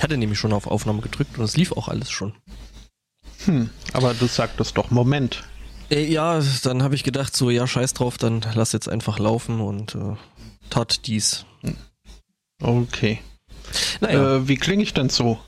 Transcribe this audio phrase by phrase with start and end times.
[0.00, 2.32] Ich hatte nämlich schon auf Aufnahme gedrückt und es lief auch alles schon.
[3.44, 5.44] Hm, aber du sagtest doch Moment.
[5.90, 9.60] Äh, ja, dann habe ich gedacht, so, ja, scheiß drauf, dann lass jetzt einfach laufen
[9.60, 10.16] und äh,
[10.70, 11.44] tat dies.
[12.62, 13.20] Okay.
[14.00, 14.36] Naja.
[14.36, 15.38] Äh, wie klinge ich denn so?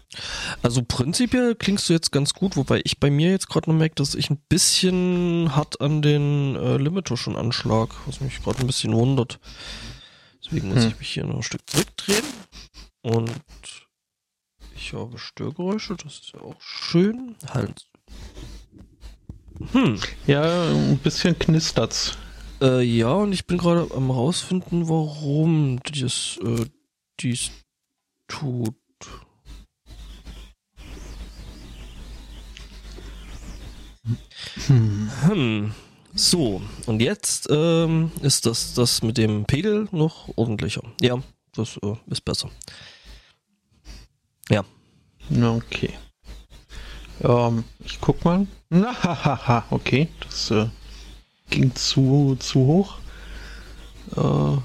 [0.63, 3.95] Also prinzipiell klingst du jetzt ganz gut, wobei ich bei mir jetzt gerade noch merke,
[3.95, 8.67] dass ich ein bisschen hart an den äh, Limiter schon anschlag, was mich gerade ein
[8.67, 9.41] bisschen wundert.
[10.45, 10.89] Deswegen muss Hm.
[10.91, 12.25] ich mich hier noch ein Stück zurückdrehen.
[13.01, 13.31] Und
[14.83, 17.37] ich habe Störgeräusche, das ist ja auch schön.
[17.49, 17.87] Halt.
[19.71, 20.01] Hm.
[20.27, 22.19] Ja, ein bisschen knistert's.
[22.61, 26.67] Äh, ja, und ich bin gerade am rausfinden, warum dies, äh,
[27.21, 27.53] dies
[28.27, 28.75] tut.
[34.67, 35.11] Hm.
[35.29, 35.75] Hm.
[36.15, 40.83] So, und jetzt ähm, ist das, das mit dem Pegel noch ordentlicher.
[41.01, 41.23] Ja,
[41.55, 42.51] das äh, ist besser.
[44.53, 44.65] Ja.
[45.31, 45.95] Okay.
[47.23, 48.47] Ähm, ich guck mal.
[48.69, 50.09] Na, hahaha, okay.
[50.21, 50.69] Das äh,
[51.49, 52.99] ging zu, zu hoch.
[54.17, 54.57] Äh,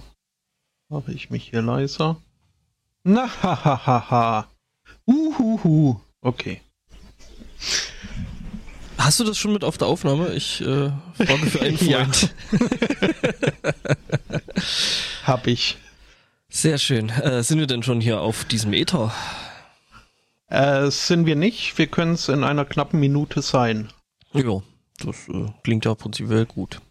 [0.90, 2.18] mache ich mich hier leiser.
[3.04, 4.48] Na, hahaha.
[5.06, 6.02] Uhuhu.
[6.20, 6.62] Okay.
[8.98, 10.34] Hast du das schon mit auf der Aufnahme?
[10.34, 11.78] Ich äh, frage für einen.
[11.78, 12.34] Freund.
[15.24, 15.78] Hab ich.
[16.50, 17.10] Sehr schön.
[17.10, 19.14] Äh, sind wir denn schon hier auf diesem Ether?
[20.48, 21.78] Äh, sind wir nicht.
[21.78, 23.90] Wir können es in einer knappen Minute sein.
[24.34, 24.62] Ja,
[25.00, 26.82] das äh, klingt ja prinzipiell gut.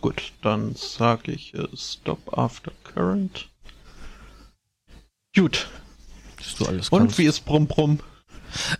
[0.00, 3.48] Gut, dann sage ich äh, Stop After Current.
[5.34, 5.68] Gut.
[6.58, 8.00] Du alles Und wie ist Brumm Brumm?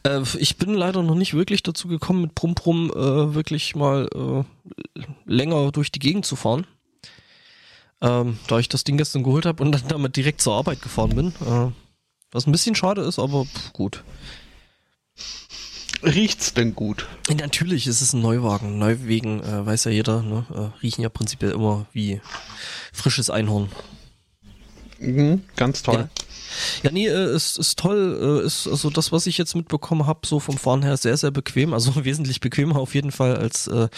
[0.05, 4.09] Äh, ich bin leider noch nicht wirklich dazu gekommen, mit Brumm Brumm äh, wirklich mal
[4.15, 6.67] äh, länger durch die Gegend zu fahren.
[8.01, 11.15] Ähm, da ich das Ding gestern geholt habe und dann damit direkt zur Arbeit gefahren
[11.15, 11.73] bin.
[12.33, 14.03] Was ein bisschen schade ist, aber pff, gut.
[16.03, 17.07] Riecht's denn gut?
[17.33, 18.79] Natürlich ist es ein Neuwagen.
[18.79, 20.45] Neuwegen äh, weiß ja jeder, ne?
[20.53, 22.21] äh, riechen ja prinzipiell immer wie
[22.93, 23.71] frisches Einhorn.
[24.99, 26.09] Mhm, ganz toll.
[26.09, 26.09] Ja.
[26.83, 28.41] Ja, nee, äh, ist, ist toll.
[28.43, 31.31] Äh, ist also das, was ich jetzt mitbekommen habe, so vom Fahren her sehr, sehr
[31.31, 31.75] bequem.
[31.75, 33.89] Also wesentlich bequemer auf jeden Fall als äh,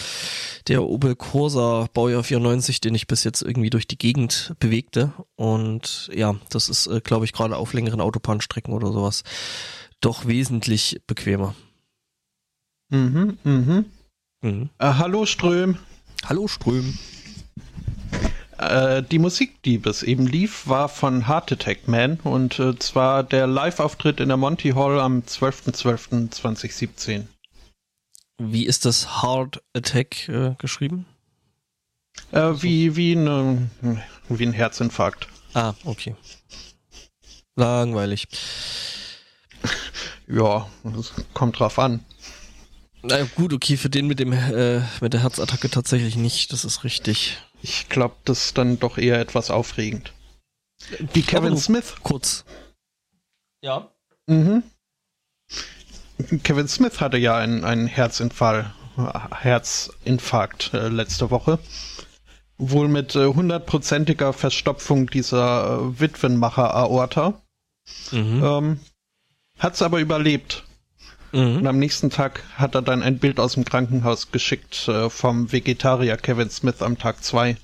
[0.68, 5.12] der Opel Corsa Baujahr 94, den ich bis jetzt irgendwie durch die Gegend bewegte.
[5.36, 9.22] Und ja, das ist, äh, glaube ich, gerade auf längeren Autobahnstrecken oder sowas
[10.00, 11.54] doch wesentlich bequemer.
[12.90, 13.84] Mhm, mhm.
[14.42, 14.70] Mhm.
[14.78, 15.78] Äh, hallo Ström.
[16.26, 16.98] Hallo Ström.
[18.58, 23.22] Äh, die Musik, die bis eben lief, war von Heart Attack Man und äh, zwar
[23.22, 27.24] der Live-Auftritt in der Monty Hall am 12.12.2017.
[28.38, 31.06] Wie ist das Hard Attack äh, geschrieben?
[32.32, 33.70] Äh, wie, wie, ne,
[34.28, 35.28] wie ein Herzinfarkt.
[35.54, 36.14] Ah, okay.
[37.56, 38.28] Langweilig.
[40.26, 42.02] Ja, das kommt drauf an.
[43.02, 46.82] Na gut, okay, für den mit dem äh, mit der Herzattacke tatsächlich nicht, das ist
[46.82, 47.36] richtig.
[47.64, 50.12] Ich glaube, das ist dann doch eher etwas aufregend.
[51.14, 51.94] Wie Kevin Smith.
[52.02, 52.44] Kurz.
[53.62, 53.90] Ja.
[54.26, 54.62] Mhm.
[56.42, 58.74] Kevin Smith hatte ja einen, einen Herzinfall,
[59.40, 61.58] Herzinfarkt äh, letzte Woche.
[62.58, 67.40] Wohl mit äh, hundertprozentiger Verstopfung dieser äh, Witwenmacher-Aorta.
[68.10, 68.44] Mhm.
[68.44, 68.80] Ähm,
[69.58, 70.64] hat's aber überlebt.
[71.34, 71.66] Und Mhm.
[71.66, 76.16] am nächsten Tag hat er dann ein Bild aus dem Krankenhaus geschickt äh, vom Vegetarier
[76.16, 77.56] Kevin Smith am Tag zwei.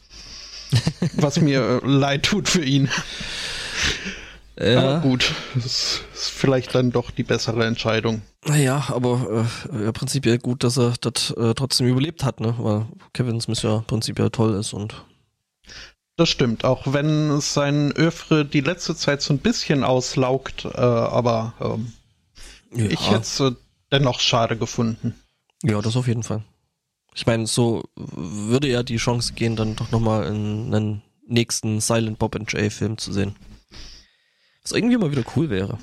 [1.14, 2.88] Was mir äh, leid tut für ihn.
[4.56, 8.22] Aber Ja, gut, das ist vielleicht dann doch die bessere Entscheidung.
[8.46, 12.54] naja, aber äh, ja, prinzipiell gut, dass er das äh, trotzdem überlebt hat, ne?
[12.58, 14.94] Weil Kevin Smith ja prinzipiell toll ist und
[16.16, 21.54] Das stimmt, auch wenn sein Öffre die letzte Zeit so ein bisschen auslaugt, äh, aber
[21.60, 21.92] ähm,
[22.72, 23.42] ja, ich hätte es
[23.90, 25.14] dennoch schade gefunden.
[25.62, 26.42] ja, das auf jeden Fall.
[27.14, 32.18] Ich meine, so würde ja die Chance gehen, dann doch nochmal in einen nächsten Silent
[32.18, 33.34] Bob and Jay Film zu sehen.
[34.62, 35.78] Was irgendwie mal wieder cool wäre.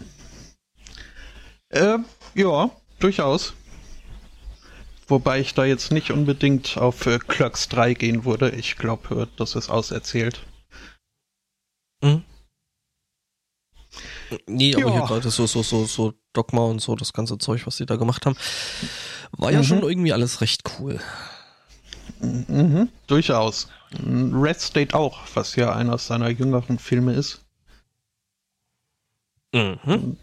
[1.70, 1.97] Äh,
[2.35, 2.70] ja,
[3.00, 3.53] durchaus.
[5.08, 8.50] Wobei ich da jetzt nicht unbedingt auf äh, Clerks 3 gehen würde.
[8.52, 10.41] Ich glaube, das ist auserzählt.
[12.02, 12.23] Mhm.
[14.47, 14.91] Nee, aber Ja.
[14.91, 17.96] hier gerade so, so, so, so Dogma und so, das ganze Zeug, was die da
[17.96, 18.35] gemacht haben,
[19.32, 19.64] war ja Mhm.
[19.64, 21.00] schon irgendwie alles recht cool.
[22.20, 23.68] Mhm, durchaus.
[24.03, 27.46] Red State auch, was ja einer seiner jüngeren Filme ist.
[29.53, 30.18] Mhm.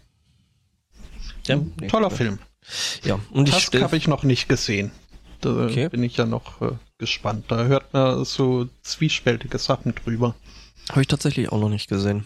[1.47, 2.15] Ja, nee, Toller ja.
[2.15, 2.39] Film.
[3.03, 4.91] Ja, und ich Tusk stell, habe ich noch nicht gesehen.
[5.41, 5.89] Da Okay.
[5.89, 7.45] bin ich ja noch äh, gespannt.
[7.49, 10.35] Da hört man so zwiespältige Sachen drüber.
[10.89, 12.25] habe ich tatsächlich auch noch nicht gesehen.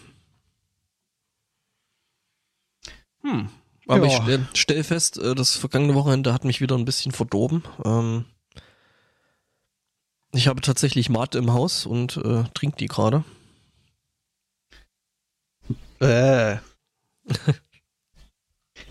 [3.22, 3.48] Hm.
[3.86, 4.12] Aber Ja.
[4.12, 7.62] ich stell, stell fest, äh, das vergangene Wochenende hat mich wieder ein bisschen verdorben.
[7.84, 8.24] Ähm,
[10.32, 13.24] ich habe tatsächlich Mate im Haus und äh, trinke die gerade.
[16.00, 16.56] Äh.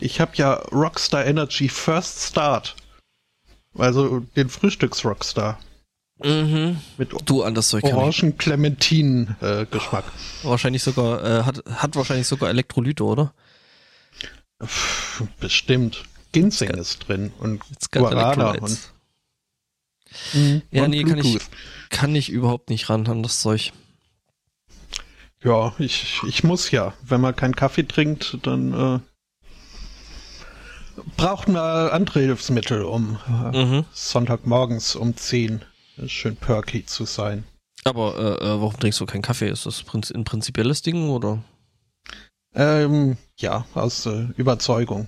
[0.01, 2.75] Ich habe ja Rockstar Energy First Start.
[3.77, 5.59] Also den Frühstücks-Rockstar.
[6.23, 6.79] Mhm.
[6.97, 7.97] Mit Du an das Zeug kann ich.
[7.97, 10.05] Orangen-Clementinen-Geschmack.
[10.43, 13.33] Wahrscheinlich sogar, äh, hat, hat wahrscheinlich sogar Elektrolyte, oder?
[15.39, 16.03] Bestimmt.
[16.31, 17.61] Ginseng ist drin und
[17.91, 18.77] Guarana und,
[20.71, 21.39] Ja, und nee, kann ich,
[21.89, 23.71] kann ich überhaupt nicht ran an das Zeug.
[25.43, 26.93] Ja, ich, ich muss ja.
[27.01, 28.99] Wenn man keinen Kaffee trinkt, dann äh,
[31.17, 33.85] braucht man andere Hilfsmittel, um äh, Mhm.
[33.93, 35.63] Sonntagmorgens um 10
[36.07, 37.43] schön perky zu sein.
[37.85, 39.49] Aber äh, äh, warum trinkst du keinen Kaffee?
[39.49, 39.83] Ist das
[40.13, 41.41] ein prinzipielles Ding oder?
[42.53, 45.07] Ähm, ja, aus äh, Überzeugung.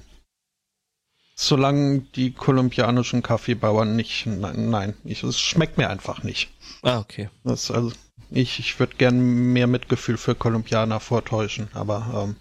[1.36, 6.50] Solange die kolumbianischen Kaffeebauern nicht, nein, nein, ich, es schmeckt mir einfach nicht.
[6.84, 7.30] Ah, okay.
[7.44, 7.92] Das, also,
[8.30, 9.20] ich, ich würde gern
[9.54, 12.36] mehr Mitgefühl für Kolumbianer vortäuschen, aber ähm,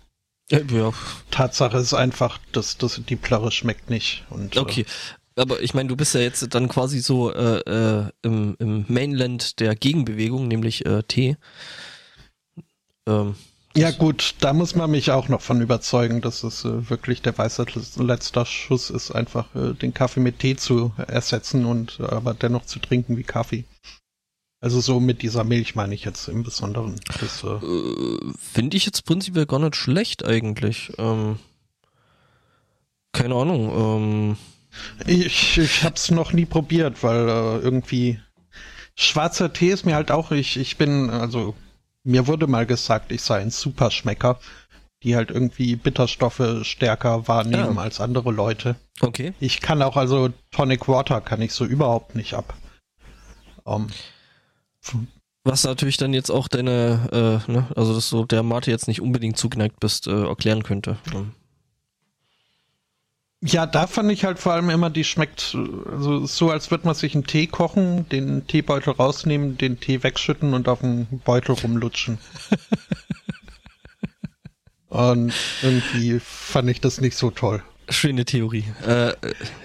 [0.51, 0.93] Äh, ja,
[1.31, 4.25] Tatsache ist einfach, dass, dass die Plörre schmeckt nicht.
[4.31, 4.85] Und, okay.
[5.37, 9.61] Aber ich meine, du bist ja jetzt dann quasi so äh, äh, im, im Mainland
[9.61, 11.37] der Gegenbewegung, nämlich äh, Tee.
[13.07, 16.91] Ähm, Äh, ja gut, da muss man mich auch noch von überzeugen, dass es äh,
[16.91, 17.67] wirklich der weiße
[17.99, 22.67] letzter Schuss ist, einfach äh, den Kaffee mit Tee zu ersetzen und äh, aber dennoch
[22.67, 23.65] zu trinken wie Kaffee.
[24.61, 27.01] Also so mit dieser Milch meine ich jetzt im Besonderen.
[27.21, 30.93] Das, äh, äh, Finde ich jetzt prinzipiell gar nicht schlecht eigentlich.
[30.99, 31.39] Ähm,
[33.13, 33.71] keine Ahnung.
[33.71, 34.37] Ähm,
[35.07, 38.21] Ich, ich hab's noch nie probiert, weil äh, irgendwie
[38.95, 41.55] schwarzer Tee ist mir halt auch, ich, ich bin, also
[42.05, 44.39] mir wurde mal gesagt, ich sei ein Superschmecker,
[45.03, 47.83] die halt irgendwie Bitterstoffe stärker wahrnehmen Ja.
[47.83, 48.77] als andere Leute.
[49.01, 49.33] okay.
[49.41, 52.55] Ich kann auch, also Tonic Water kann ich so überhaupt nicht ab.
[53.67, 53.89] Ähm,
[55.45, 59.01] Was natürlich dann jetzt auch deine, äh, ne, also dass du der Mate jetzt nicht
[59.01, 60.99] unbedingt zugeneigt bist, äh, erklären könnte.
[63.43, 66.87] Ja, da fand ich halt vor allem immer, die schmeckt äh, also so, als würde
[66.87, 71.55] man sich einen Tee kochen, den Teebeutel rausnehmen, den Tee wegschütten und auf dem Beutel
[71.55, 72.19] rumlutschen.
[74.89, 75.33] und
[75.63, 77.63] irgendwie fand ich das nicht so toll.
[77.89, 78.65] Schöne Theorie.
[78.87, 79.15] Äh, äh,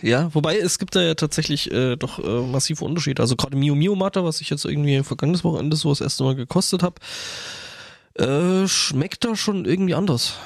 [0.01, 3.21] ja, wobei es gibt da ja tatsächlich äh, doch äh, massive Unterschiede.
[3.21, 6.35] Also gerade Mio Mio Mate, was ich jetzt irgendwie vergangenes Wochenende so das erste Mal
[6.35, 6.95] gekostet habe,
[8.15, 10.37] äh, schmeckt da schon irgendwie anders.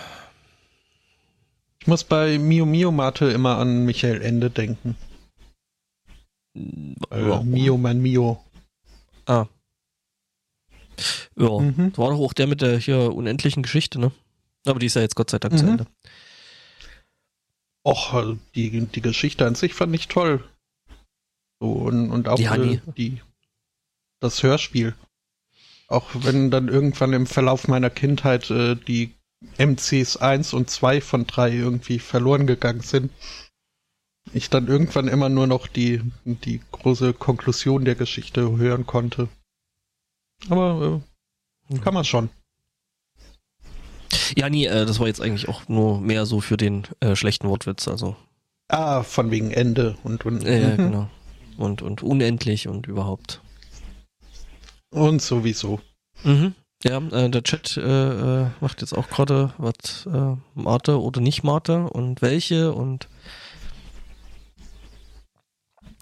[1.81, 4.96] Ich muss bei Mio Mio Mate immer an Michael Ende denken.
[6.56, 7.42] Äh, Ja.
[7.42, 8.44] Mio mein Mio.
[9.26, 9.46] Ah.
[11.38, 11.90] Ja, Mhm.
[11.92, 14.12] das war doch auch der mit der hier unendlichen Geschichte, ne?
[14.66, 15.72] Aber die ist ja jetzt Gott sei Dank zu Mhm.
[15.72, 15.88] Ende.
[17.86, 20.44] Och, also die, die Geschichte an sich fand ich toll.
[21.62, 22.82] So, und, und auch Die äh, Honey.
[22.98, 23.22] die,
[24.20, 24.96] das Hörspiel.
[25.88, 29.14] Auch wenn dann irgendwann im Verlauf meiner Kindheit äh, die
[29.57, 33.12] MCs 1 und 2 von 3 irgendwie verloren gegangen sind.
[34.33, 39.27] Ich dann irgendwann immer nur noch die, die große Konklusion der Geschichte hören konnte.
[40.50, 41.01] Aber
[41.69, 42.30] äh, kann man schon.
[44.36, 47.47] Ja, nee, äh, das war jetzt eigentlich auch nur mehr so für den äh, schlechten
[47.47, 48.15] Wortwitz, also.
[48.67, 50.77] Ah, von wegen Ende und, und, Äh, ja, mhm.
[50.77, 51.10] genau.
[51.58, 53.41] Und, und unendlich und überhaupt.
[54.91, 55.81] und sowieso.
[56.24, 56.53] Mhm.
[56.83, 57.81] Ja, äh, der Chat äh,
[58.43, 63.09] äh, macht jetzt auch gerade was äh, Mate oder nicht Mate und welche und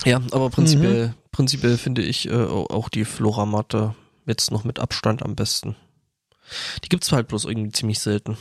[0.06, 3.96] ja, aber prinzipiell, prinzipiell finde ich äh, au- auch die Flora Mate
[4.28, 5.76] jetzt noch mit Abstand am besten.
[6.84, 8.38] Die gibt's halt bloß irgendwie ziemlich selten.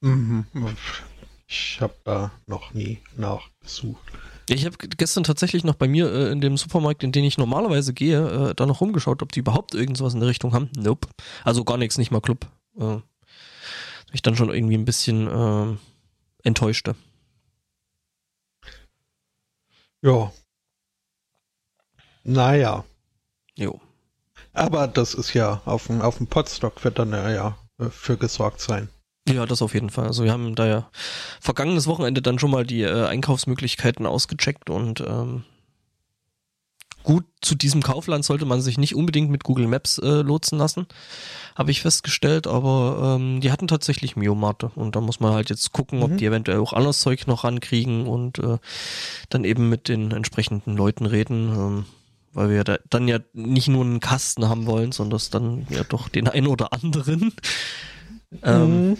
[0.00, 0.46] Mhm.
[1.48, 4.02] Ich habe da noch nie nachgesucht.
[4.48, 7.92] Ich habe gestern tatsächlich noch bei mir äh, in dem Supermarkt, in den ich normalerweise
[7.92, 10.70] gehe, äh, da noch rumgeschaut, ob die überhaupt irgendwas in der Richtung haben.
[10.76, 11.08] Nope.
[11.44, 12.46] Also gar nichts, nicht mal Club.
[12.78, 12.98] Äh,
[14.12, 15.76] ich dann schon irgendwie ein bisschen äh,
[16.42, 16.96] enttäuschte.
[20.02, 20.32] Ja.
[22.24, 22.84] Naja.
[23.56, 23.80] Jo.
[24.52, 28.16] Aber das ist ja auf dem, auf dem Potstock wird dann ja, ja äh, für
[28.16, 28.88] gesorgt sein.
[29.28, 30.06] Ja, das auf jeden Fall.
[30.06, 30.90] Also wir haben da ja
[31.40, 35.42] vergangenes Wochenende dann schon mal die äh, Einkaufsmöglichkeiten ausgecheckt und ähm,
[37.02, 40.86] gut, zu diesem Kaufland sollte man sich nicht unbedingt mit Google Maps äh, lotsen lassen,
[41.54, 45.72] habe ich festgestellt, aber ähm, die hatten tatsächlich Miomate und da muss man halt jetzt
[45.72, 46.16] gucken, ob Mhm.
[46.18, 48.58] die eventuell auch anderes Zeug noch rankriegen und äh,
[49.28, 51.84] dann eben mit den entsprechenden Leuten reden, ähm,
[52.32, 55.84] weil wir da dann ja nicht nur einen Kasten haben wollen, sondern es dann ja
[55.84, 57.32] doch den einen oder anderen.
[58.42, 58.98] Ähm, Mhm.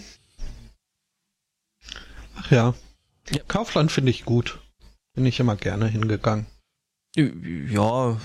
[2.37, 2.75] Ach ja.
[3.31, 3.43] ja.
[3.49, 4.61] Kaufland finde ich gut.
[5.15, 6.47] Bin ich immer gerne hingegangen.
[7.17, 8.19] Ja,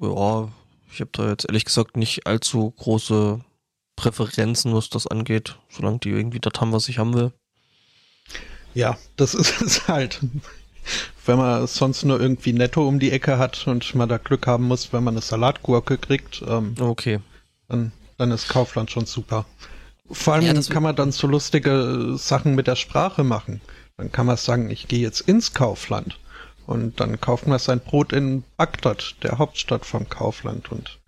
[0.00, 0.48] ja.
[0.92, 3.40] Ich habe da jetzt ehrlich gesagt nicht allzu große
[3.96, 7.32] Präferenzen, was das angeht, solange die irgendwie das haben, was ich haben will.
[8.74, 10.20] Ja, das ist es halt.
[11.24, 14.68] Wenn man sonst nur irgendwie netto um die Ecke hat und man da Glück haben
[14.68, 17.20] muss, wenn man eine Salatgurke kriegt, ähm, okay.
[17.68, 19.46] dann, dann ist Kaufland schon super.
[20.10, 23.60] Vor allem ja, kann man dann so lustige Sachen mit der Sprache machen.
[23.96, 26.18] Dann kann man sagen, ich gehe jetzt ins Kaufland.
[26.66, 30.70] Und dann kauft man sein Brot in Bagdad, der Hauptstadt vom Kaufland.
[30.72, 31.00] Und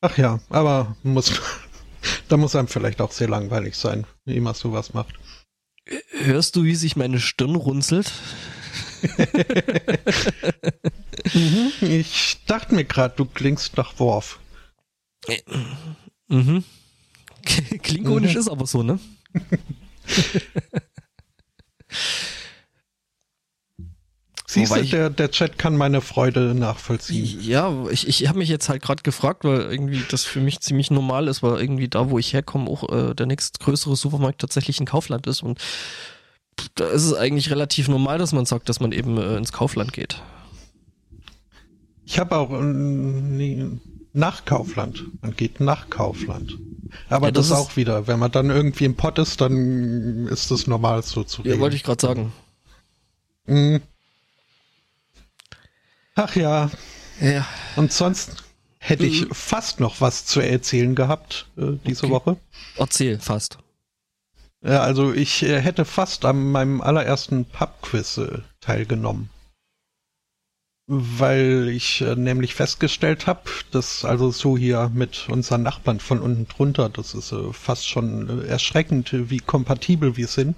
[0.00, 1.32] ach ja, aber muss,
[2.28, 5.14] da muss einem vielleicht auch sehr langweilig sein, wie man sowas macht.
[6.24, 8.12] Hörst du, wie sich meine Stirn runzelt?
[11.32, 14.40] mhm, ich dachte mir gerade, du klingst nach Worf.
[16.28, 16.64] Mhm.
[17.82, 18.40] Klingonisch mhm.
[18.40, 18.98] ist aber so, ne?
[24.46, 27.40] Siehst du, der, der Chat kann meine Freude nachvollziehen.
[27.40, 30.90] Ja, ich, ich habe mich jetzt halt gerade gefragt, weil irgendwie das für mich ziemlich
[30.90, 34.86] normal ist, weil irgendwie da, wo ich herkomme, auch äh, der nächstgrößere Supermarkt tatsächlich ein
[34.86, 35.60] Kaufland ist und
[36.74, 39.92] da ist es eigentlich relativ normal, dass man sagt, dass man eben äh, ins Kaufland
[39.92, 40.20] geht.
[42.04, 43.78] Ich habe auch äh,
[44.12, 45.04] nach Kaufland.
[45.22, 46.58] Man geht nach Kaufland.
[47.08, 50.26] Aber ja, das, das ist auch wieder, wenn man dann irgendwie im Pott ist, dann
[50.28, 51.54] ist das normal so zu reden.
[51.54, 52.32] Ja, wollte ich gerade sagen.
[53.46, 53.82] Mhm.
[56.14, 56.70] Ach ja.
[57.20, 57.46] Ja.
[57.76, 58.44] Und sonst
[58.78, 59.34] hätte ich mhm.
[59.34, 62.12] fast noch was zu erzählen gehabt äh, diese okay.
[62.12, 62.36] Woche.
[62.76, 63.58] Erzähl, fast.
[64.62, 69.30] Ja, also ich äh, hätte fast an meinem allerersten Pub-Quiz äh, teilgenommen.
[70.92, 76.48] Weil ich äh, nämlich festgestellt habe, dass also so hier mit unseren Nachbarn von unten
[76.48, 80.56] drunter, das ist äh, fast schon äh, erschreckend, wie kompatibel wir sind.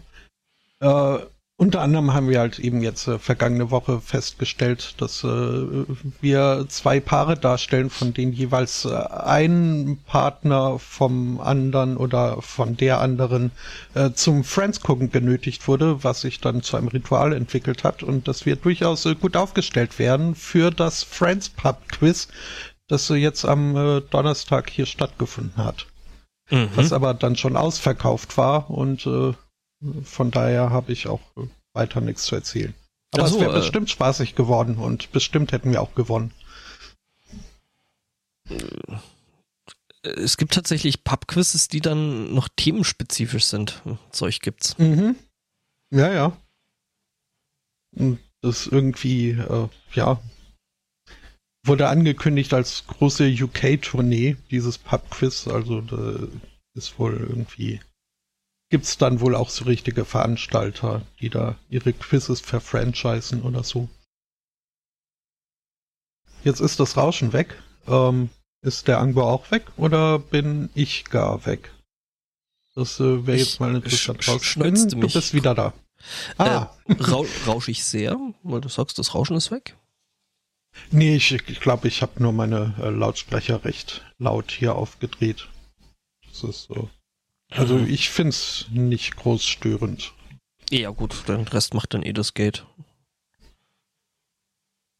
[0.80, 1.18] Äh,
[1.62, 5.28] unter anderem haben wir halt eben jetzt äh, vergangene Woche festgestellt, dass äh,
[6.20, 13.00] wir zwei Paare darstellen, von denen jeweils äh, ein Partner vom anderen oder von der
[13.00, 13.52] anderen
[13.94, 18.26] äh, zum Friends gucken genötigt wurde, was sich dann zu einem Ritual entwickelt hat und
[18.26, 22.26] dass wir durchaus äh, gut aufgestellt werden für das Friends Pub Quiz,
[22.88, 25.86] das jetzt am äh, Donnerstag hier stattgefunden hat.
[26.50, 26.70] Mhm.
[26.74, 29.06] Was aber dann schon ausverkauft war und
[30.04, 31.20] von daher habe ich auch
[31.72, 32.74] weiter nichts zu erzählen.
[33.12, 36.32] Aber so, es wäre äh, bestimmt spaßig geworden und bestimmt hätten wir auch gewonnen.
[40.02, 43.82] Es gibt tatsächlich Pubquizzes, die dann noch themenspezifisch sind.
[44.10, 44.76] Zeug gibt's.
[44.78, 45.16] Mhm.
[45.90, 46.36] Ja, ja.
[47.94, 50.20] Und das irgendwie, äh, ja,
[51.64, 55.46] wurde angekündigt als große UK-Tournee, dieses Pubquiz.
[55.46, 56.18] Also da
[56.74, 57.80] ist wohl irgendwie
[58.72, 63.90] gibt es dann wohl auch so richtige Veranstalter, die da ihre Quizzes verfranchisen oder so.
[66.42, 67.62] Jetzt ist das Rauschen weg.
[67.86, 68.30] Ähm,
[68.62, 71.70] ist der Angbo auch weg oder bin ich gar weg?
[72.74, 74.88] Das äh, wäre jetzt mal interessant rauszufinden.
[74.88, 75.74] Du bist wieder da.
[76.38, 76.70] Ah.
[76.86, 79.76] Äh, rau rausch ich sehr, weil du sagst, das Rauschen ist weg?
[80.90, 85.48] Nee, ich glaube, ich, glaub, ich habe nur meine äh, Lautsprecher recht laut hier aufgedreht.
[86.26, 86.88] Das ist so.
[87.54, 90.12] Also ich find's nicht groß störend.
[90.70, 92.64] Ja gut, den Rest macht dann eh das Gate.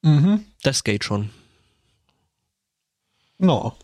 [0.03, 0.45] Mhm.
[0.63, 1.31] Das geht schon.
[3.39, 3.77] No.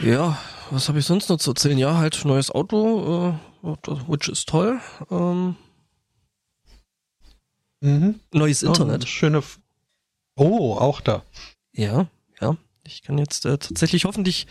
[0.00, 0.38] Ja,
[0.70, 1.76] was habe ich sonst noch zu erzählen?
[1.78, 3.76] Ja, halt neues Auto, äh,
[4.08, 4.80] which ist toll.
[5.10, 5.56] Ähm,
[7.80, 8.20] mhm.
[8.32, 9.02] Neues Internet.
[9.04, 9.42] Oh, schöne.
[10.36, 11.22] Oh, auch da.
[11.72, 12.08] Ja,
[12.40, 12.56] ja.
[12.84, 14.46] Ich kann jetzt äh, tatsächlich hoffentlich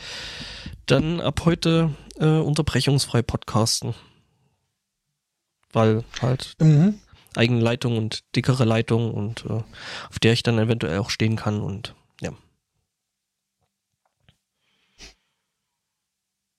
[0.86, 3.94] dann ab heute äh, unterbrechungsfrei podcasten.
[5.74, 7.00] Weil halt mhm.
[7.36, 9.64] eigene Leitung und dickere Leitung und äh,
[10.10, 12.32] auf der ich dann eventuell auch stehen kann und ja.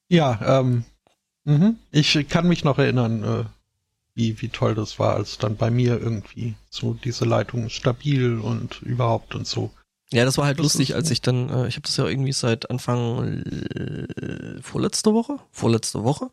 [0.08, 0.84] Ja, ähm,
[1.44, 1.78] mhm.
[1.90, 3.44] ich kann mich noch erinnern, äh,
[4.14, 8.82] wie, wie toll das war, als dann bei mir irgendwie so diese Leitung stabil und
[8.82, 9.72] überhaupt und so.
[10.12, 12.32] Ja, das war halt das lustig, als ich dann, äh, ich habe das ja irgendwie
[12.32, 16.30] seit Anfang äh, vorletzter Woche, vorletzte Woche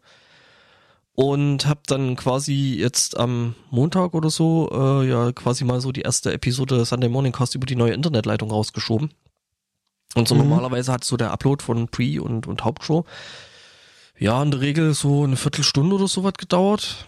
[1.13, 6.01] und habe dann quasi jetzt am Montag oder so äh, ja quasi mal so die
[6.01, 9.11] erste Episode Sunday Morning Cast über die neue Internetleitung rausgeschoben.
[10.15, 10.41] Und so mhm.
[10.41, 13.05] normalerweise hat so der Upload von Pre und und Hauptshow
[14.17, 17.07] ja in der Regel so eine Viertelstunde oder so was gedauert,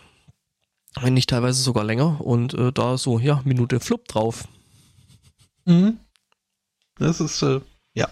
[1.00, 4.46] wenn nicht teilweise sogar länger und äh, da so ja Minute Flop drauf.
[5.66, 6.00] Mhm.
[7.01, 7.62] Das ist, äh,
[7.96, 8.08] ja.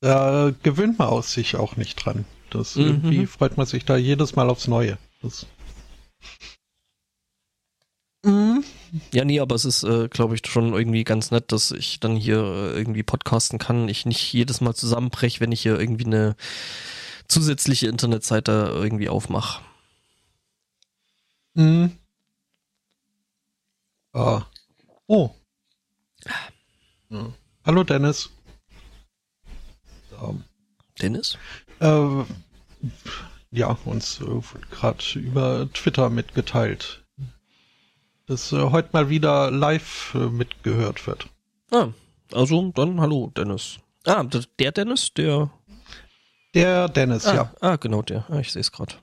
[0.00, 2.24] Da gewöhnt man aus sich auch nicht dran.
[2.50, 2.86] Das mhm.
[2.86, 4.98] irgendwie freut man sich da jedes Mal aufs Neue.
[5.22, 5.46] Das
[8.24, 8.64] Mhm.
[9.12, 12.16] Ja, nee, aber es ist, äh, glaube ich, schon irgendwie ganz nett, dass ich dann
[12.16, 13.88] hier äh, irgendwie podcasten kann.
[13.88, 16.34] Ich nicht jedes Mal zusammenbreche, wenn ich hier irgendwie eine
[17.28, 19.62] zusätzliche Internetseite irgendwie aufmache.
[21.54, 21.98] Mhm.
[24.14, 24.46] Ah.
[25.06, 25.30] Oh.
[27.14, 27.32] Ja.
[27.64, 28.28] Hallo Dennis.
[30.20, 30.42] Um.
[31.00, 31.38] Dennis?
[31.78, 32.24] Äh,
[33.52, 34.40] ja, uns äh,
[34.72, 37.04] gerade über Twitter mitgeteilt,
[38.26, 41.28] dass äh, heute mal wieder live äh, mitgehört wird.
[41.70, 41.90] Ah,
[42.32, 43.78] also dann hallo Dennis.
[44.04, 45.50] Ah, der Dennis, der.
[46.52, 47.54] Der Dennis, ah, ja.
[47.60, 48.28] Ah, genau der.
[48.28, 48.96] Ah, ich sehe es gerade.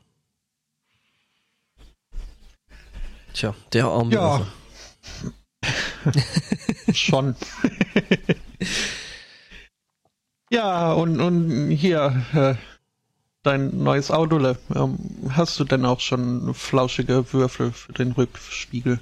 [3.33, 4.13] Tja, der arme.
[4.13, 4.45] Ja.
[6.93, 7.35] Schon.
[10.51, 12.55] ja, und, und hier, äh,
[13.43, 14.37] dein neues Auto,
[14.75, 14.97] ähm,
[15.29, 18.99] hast du denn auch schon flauschige Würfel für den Rückspiegel?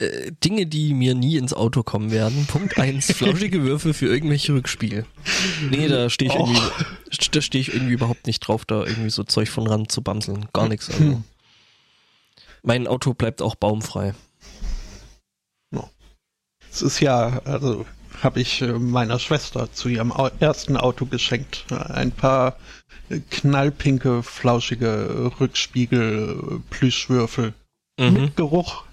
[0.00, 2.46] Äh, Dinge, die mir nie ins Auto kommen werden.
[2.46, 5.04] Punkt 1, flauschige Würfel für irgendwelche Rückspiegel.
[5.70, 6.60] Nee, da stehe ich, irgendwie,
[7.32, 10.48] da steh ich irgendwie überhaupt nicht drauf, da irgendwie so Zeug von ran zu bamseln.
[10.52, 10.88] Gar nichts.
[10.88, 11.00] Also.
[11.00, 11.24] Hm.
[12.62, 14.14] Mein Auto bleibt auch baumfrei.
[16.80, 17.84] Es ist ja, also
[18.22, 21.66] habe ich äh, meiner Schwester zu ihrem ersten Auto geschenkt.
[21.70, 22.56] Ein paar
[23.28, 27.52] knallpinke, flauschige Rückspiegel, Plüschwürfel.
[27.98, 28.12] Mhm.
[28.14, 28.84] Mit Geruch.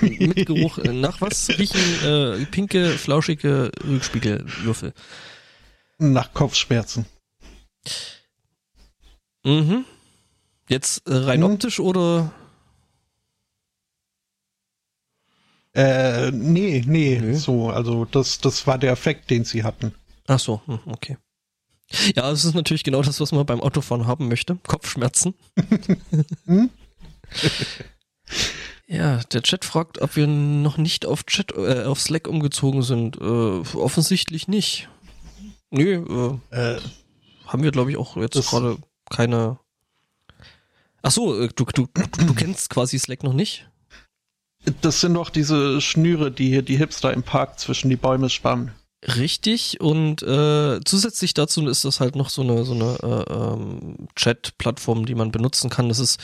[0.00, 0.78] Mit Geruch.
[0.78, 4.92] Äh, nach was riechen äh, pinke, flauschige Rückspiegelwürfel?
[5.98, 7.06] Nach Kopfschmerzen.
[9.44, 9.84] Mhm.
[10.68, 11.46] Jetzt äh, rein mhm.
[11.46, 12.30] optisch oder?
[15.76, 19.94] Äh, nee, nee, nee, so, also das, das war der Effekt, den sie hatten.
[20.26, 21.18] Ach so, hm, okay.
[22.14, 24.56] Ja, es ist natürlich genau das, was man beim Autofahren haben möchte.
[24.66, 25.34] Kopfschmerzen.
[26.46, 26.70] hm?
[28.86, 33.18] ja, der Chat fragt, ob wir noch nicht auf Chat, äh, auf Slack umgezogen sind.
[33.20, 34.88] Äh, offensichtlich nicht.
[35.70, 36.80] Nö, äh, äh,
[37.46, 38.78] haben wir, glaube ich, auch jetzt gerade
[39.10, 39.58] keine.
[41.02, 43.68] Ach so, äh, du, du, du, du kennst quasi Slack noch nicht?
[44.80, 48.72] Das sind doch diese Schnüre, die hier die Hipster im Park zwischen die Bäume spannen.
[49.04, 54.08] Richtig und äh, zusätzlich dazu ist das halt noch so eine so eine äh, ähm,
[54.16, 55.88] Chat-Plattform, die man benutzen kann.
[55.88, 56.18] Das ist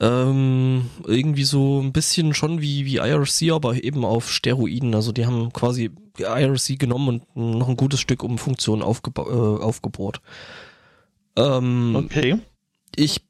[0.00, 4.94] ähm, irgendwie so ein bisschen schon wie wie IRC, aber eben auf Steroiden.
[4.96, 9.62] Also die haben quasi IRC genommen und noch ein gutes Stück um Funktionen aufgeba äh,
[9.62, 10.20] aufgebohrt.
[11.36, 12.38] Ähm, okay.
[12.96, 13.20] Ich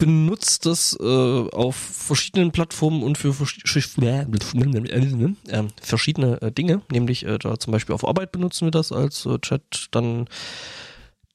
[0.00, 3.34] benutzt das äh, auf verschiedenen Plattformen und für äh,
[5.80, 9.38] verschiedene äh, Dinge, nämlich äh, da zum Beispiel auf Arbeit benutzen wir das als äh,
[9.40, 10.26] Chat, dann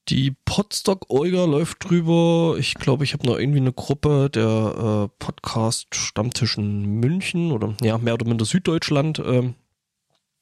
[0.09, 2.55] die Podstock Euger läuft drüber.
[2.59, 7.75] Ich glaube, ich habe noch irgendwie eine Gruppe der äh, Podcast Stammtisch in München oder
[7.81, 9.19] ja, mehr oder minder Süddeutschland.
[9.19, 9.53] Äh,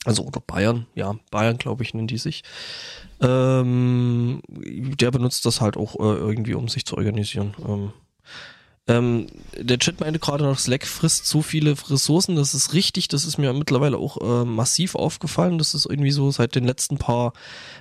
[0.05, 2.43] also oder Bayern, ja, Bayern glaube ich nennen die sich.
[3.21, 7.53] Ähm, der benutzt das halt auch irgendwie, um sich zu organisieren.
[7.65, 7.93] Ähm,
[8.85, 13.23] ähm, der Chat meinte gerade noch, Slack frisst so viele Ressourcen, das ist richtig, das
[13.23, 17.31] ist mir mittlerweile auch äh, massiv aufgefallen, dass es irgendwie so seit den letzten paar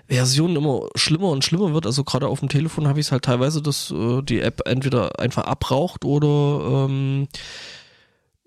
[0.07, 1.87] Versionen immer schlimmer und schlimmer wird.
[1.87, 5.19] Also gerade auf dem Telefon habe ich es halt teilweise, dass äh, die App entweder
[5.19, 7.27] einfach abraucht oder ähm,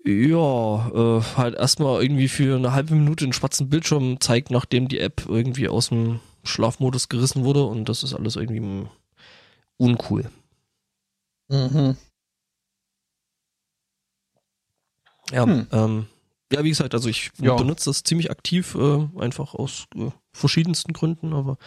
[0.02, 5.00] ja, äh, halt erstmal irgendwie für eine halbe Minute einen schwarzen Bildschirm zeigt, nachdem die
[5.00, 8.86] App irgendwie aus dem Schlafmodus gerissen wurde und das ist alles irgendwie
[9.76, 10.30] uncool.
[11.48, 11.96] Mhm.
[15.30, 15.66] Ja, hm.
[15.72, 16.06] ähm,
[16.52, 17.56] ja, wie gesagt, also ich ja.
[17.56, 21.58] benutze das ziemlich aktiv, äh, einfach aus äh, verschiedensten Gründen, aber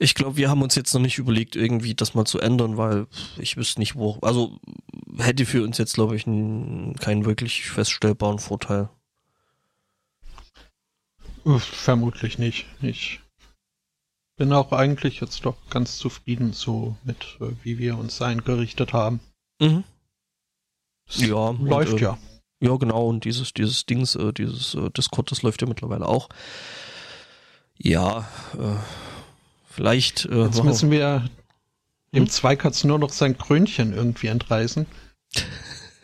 [0.00, 3.06] ich glaube, wir haben uns jetzt noch nicht überlegt, irgendwie das mal zu ändern, weil
[3.38, 4.18] ich wüsste nicht, wo.
[4.22, 4.58] Also
[5.18, 8.88] hätte für uns jetzt, glaube ich, keinen wirklich feststellbaren Vorteil.
[11.58, 12.66] Vermutlich nicht.
[12.80, 13.20] Ich
[14.40, 19.20] bin auch eigentlich jetzt doch ganz zufrieden so mit, äh, wie wir uns eingerichtet haben.
[19.60, 19.84] Mhm.
[21.10, 22.18] Ja, läuft und, äh, ja.
[22.60, 26.30] Ja, genau, und dieses, dieses Dings, äh, dieses äh, Discord, das läuft ja mittlerweile auch.
[27.76, 28.20] Ja,
[28.54, 28.76] äh,
[29.68, 30.24] vielleicht.
[30.24, 31.28] Äh, Jetzt müssen wir
[32.14, 32.30] dem hm?
[32.30, 34.86] Zweikatz nur noch sein Krönchen irgendwie entreißen.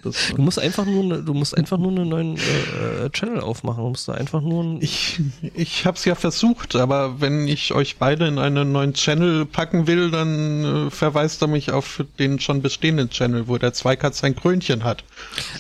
[0.07, 3.83] Das, du musst einfach nur, du musst einfach nur einen neuen äh, äh, Channel aufmachen.
[3.83, 5.21] Du musst da einfach nur Ich,
[5.55, 10.11] ich hab's ja versucht, aber wenn ich euch beide in einen neuen Channel packen will,
[10.11, 14.85] dann äh, verweist er mich auf den schon bestehenden Channel, wo der Zweikatz sein Krönchen
[14.85, 15.05] hat.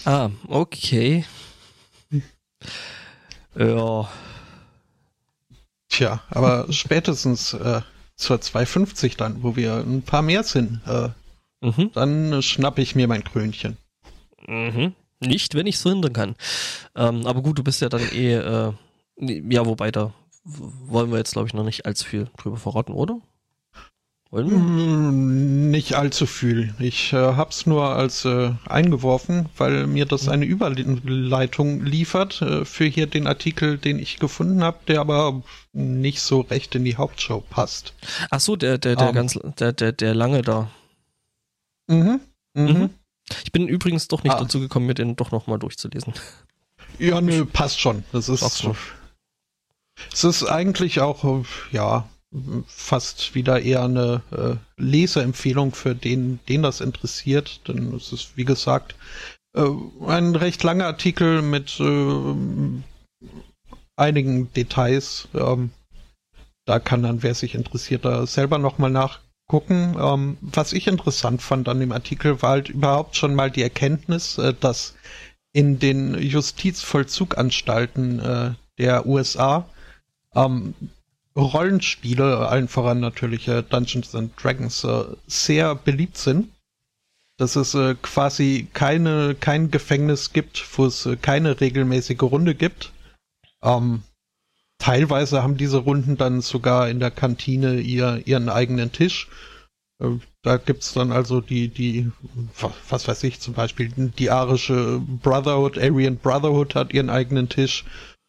[0.04, 1.24] Ah, okay.
[3.59, 4.09] ja.
[5.88, 7.80] Tja, aber spätestens äh,
[8.16, 11.09] zur 250 dann, wo wir ein paar mehr sind, äh,
[11.61, 11.90] mhm.
[11.94, 13.76] dann schnappe ich mir mein Krönchen.
[14.46, 14.94] Mhm.
[15.20, 16.37] Nicht, wenn ich es verhindern kann.
[16.94, 18.72] Ähm, aber gut, du bist ja dann eh, äh,
[19.18, 20.12] ja, wobei da
[20.44, 23.20] wollen wir jetzt, glaube ich, noch nicht allzu viel drüber verraten, oder?
[24.30, 24.59] Wollen wir?
[24.59, 26.74] Mm, nicht allzu viel.
[26.78, 32.85] Ich äh, hab's nur als äh, eingeworfen, weil mir das eine Überleitung liefert äh, für
[32.85, 37.40] hier den Artikel, den ich gefunden habe, der aber nicht so recht in die Hauptshow
[37.40, 37.94] passt.
[38.30, 39.14] Ach so, der der der um.
[39.14, 40.70] ganz der der der lange da.
[41.87, 42.20] Mhm.
[42.54, 42.64] Mhm.
[42.64, 42.90] mhm.
[43.44, 44.40] Ich bin übrigens doch nicht ah.
[44.40, 46.14] dazu gekommen, mir den doch nochmal durchzulesen.
[46.98, 48.04] Ja, nö, passt schon.
[48.12, 48.40] Das ist.
[48.40, 48.76] So.
[50.12, 52.08] Es ist eigentlich auch, ja,
[52.66, 57.66] fast wieder eher eine äh, Leseempfehlung für den, den das interessiert.
[57.68, 58.94] Denn es ist, wie gesagt,
[59.56, 59.68] äh,
[60.06, 62.34] ein recht langer Artikel mit äh,
[63.96, 65.28] einigen Details.
[65.34, 65.70] Ähm,
[66.66, 68.90] da kann dann, wer sich interessiert, da selber nochmal
[69.46, 69.96] nachgucken.
[69.98, 74.38] Ähm, was ich interessant fand an dem Artikel war halt überhaupt schon mal die Erkenntnis,
[74.38, 74.94] äh, dass
[75.52, 79.68] in den Justizvollzuganstalten äh, der USA
[80.35, 80.74] ähm,
[81.35, 86.50] Rollenspiele, allen voran natürlich äh, Dungeons and Dragons, äh, sehr beliebt sind.
[87.38, 92.92] Dass es äh, quasi keine, kein Gefängnis gibt, wo es äh, keine regelmäßige Runde gibt.
[93.62, 94.02] Ähm,
[94.78, 99.28] teilweise haben diese Runden dann sogar in der Kantine ihr, ihren eigenen Tisch.
[100.02, 102.10] Äh, da gibt's dann also die, die,
[102.88, 107.84] was weiß ich, zum Beispiel die arische Brotherhood, Aryan Brotherhood hat ihren eigenen Tisch.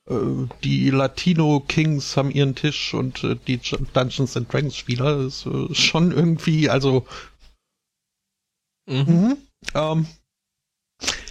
[0.09, 0.15] Äh,
[0.63, 3.59] die Latino Kings haben ihren Tisch und äh, die
[3.93, 7.05] Dungeons and Dragons Spieler ist schon irgendwie, also
[8.89, 9.03] mhm.
[9.07, 9.37] Mhm,
[9.75, 10.07] ähm,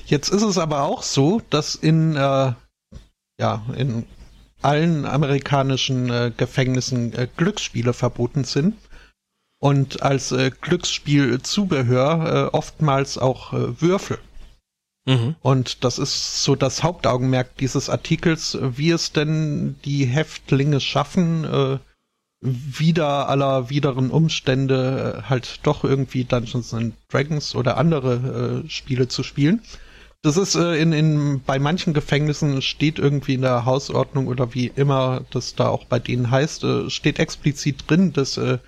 [0.06, 2.52] jetzt ist es aber auch so, dass in äh,
[3.40, 4.06] ja in
[4.62, 8.76] allen amerikanischen äh, Gefängnissen äh, Glücksspiele verboten sind
[9.58, 14.18] und als äh, Glücksspielzubehör äh, oftmals auch äh, Würfel.
[15.06, 15.36] Mhm.
[15.40, 21.78] Und das ist so das Hauptaugenmerk dieses Artikels, wie es denn die Häftlinge schaffen, äh,
[22.42, 29.08] wieder aller wideren Umstände äh, halt doch irgendwie Dungeons and Dragons oder andere äh, Spiele
[29.08, 29.62] zu spielen.
[30.22, 34.66] Das ist äh, in, in bei manchen Gefängnissen steht irgendwie in der Hausordnung oder wie
[34.74, 38.58] immer das da auch bei denen heißt, äh, steht explizit drin, dass äh,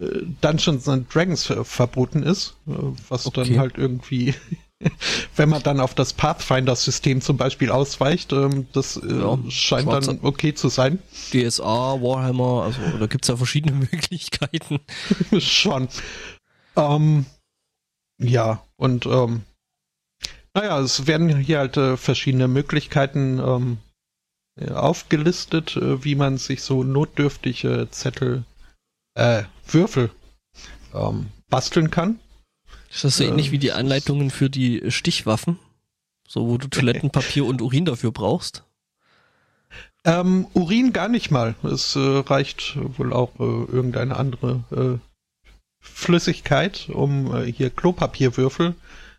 [0.00, 2.72] äh Dungeons and Dragons verboten ist, äh,
[3.08, 3.44] was okay.
[3.44, 4.34] dann halt irgendwie
[5.36, 10.20] wenn man dann auf das Pathfinder-System zum Beispiel ausweicht, ähm, das äh, ja, scheint dann
[10.22, 11.00] okay zu sein.
[11.32, 14.80] DSA, Warhammer, also da gibt's ja verschiedene Möglichkeiten.
[15.38, 15.88] Schon.
[16.76, 17.26] Ähm,
[18.18, 19.42] ja, und ähm,
[20.54, 23.78] naja, es werden hier halt äh, verschiedene Möglichkeiten ähm,
[24.70, 28.44] aufgelistet, äh, wie man sich so notdürftige Zettel,
[29.14, 30.10] äh, Würfel
[30.94, 32.20] ähm, basteln kann.
[32.90, 35.58] Ist das so äh, ähnlich wie die Anleitungen für die Stichwaffen?
[36.26, 38.64] So, wo du Toilettenpapier und Urin dafür brauchst?
[40.04, 41.54] Ähm, Urin gar nicht mal.
[41.62, 45.08] Es äh, reicht wohl auch äh, irgendeine andere äh,
[45.80, 48.74] Flüssigkeit, um äh, hier Klopapierwürfel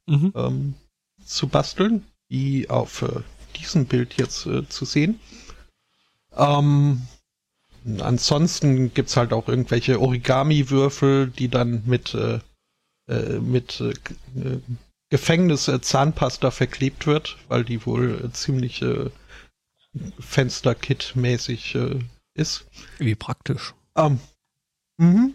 [0.08, 0.34] mhm.
[0.36, 0.74] ähm,
[1.30, 3.22] zu basteln, die auf äh,
[3.58, 5.20] diesem Bild jetzt zu sehen.
[6.36, 7.08] Ähm,
[8.00, 12.39] ansonsten gibt's halt auch irgendwelche Origami-Würfel, die dann mit äh,
[13.39, 13.94] mit äh,
[14.39, 19.10] äh, Zahnpasta verklebt wird, weil die wohl äh, ziemlich äh,
[20.20, 22.00] Fensterkit-mäßig äh,
[22.36, 22.65] ist.
[23.00, 23.74] Wie praktisch.
[23.96, 24.20] Ähm,
[24.98, 25.34] mhm.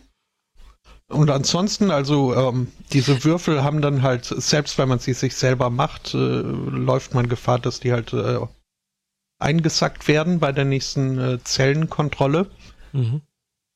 [1.08, 5.70] Und ansonsten, also ähm, diese Würfel haben dann halt, selbst wenn man sie sich selber
[5.70, 8.38] macht, äh, läuft man Gefahr, dass die halt äh,
[9.38, 12.50] eingesackt werden bei der nächsten äh, Zellenkontrolle.
[12.92, 13.20] Mhm.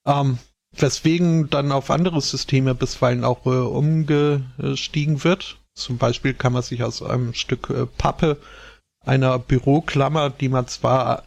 [0.06, 0.38] Ähm,
[0.72, 5.58] weswegen dann auf andere Systeme bisweilen auch äh, umgestiegen wird.
[5.74, 8.38] Zum Beispiel kann man sich aus einem Stück äh, Pappe
[9.04, 11.24] einer Büroklammer, die man zwar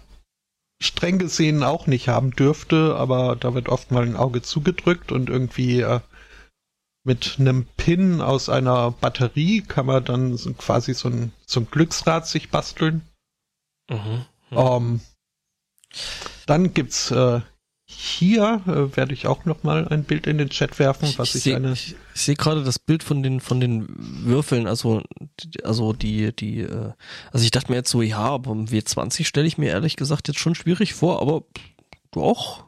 [0.82, 5.30] streng gesehen auch nicht haben dürfte, aber da wird oft mal ein Auge zugedrückt und
[5.30, 6.00] irgendwie äh,
[7.04, 12.28] mit einem Pin aus einer Batterie kann man dann quasi so ein, so ein Glücksrad
[12.28, 13.02] sich basteln.
[13.90, 14.26] Mhm.
[14.50, 14.58] Mhm.
[14.58, 15.02] Ähm,
[16.48, 17.42] dann gibt's äh,
[17.94, 21.36] hier äh, werde ich auch noch mal ein Bild in den Chat werfen, was ich,
[21.36, 21.74] ich, seh, eine.
[21.74, 25.02] Ich, ich sehe gerade das Bild von den von den Würfeln, also
[25.64, 26.94] also die die äh,
[27.32, 30.28] also ich dachte mir jetzt so, ja, aber im W20 stelle ich mir ehrlich gesagt
[30.28, 31.44] jetzt schon schwierig vor, aber
[32.12, 32.64] doch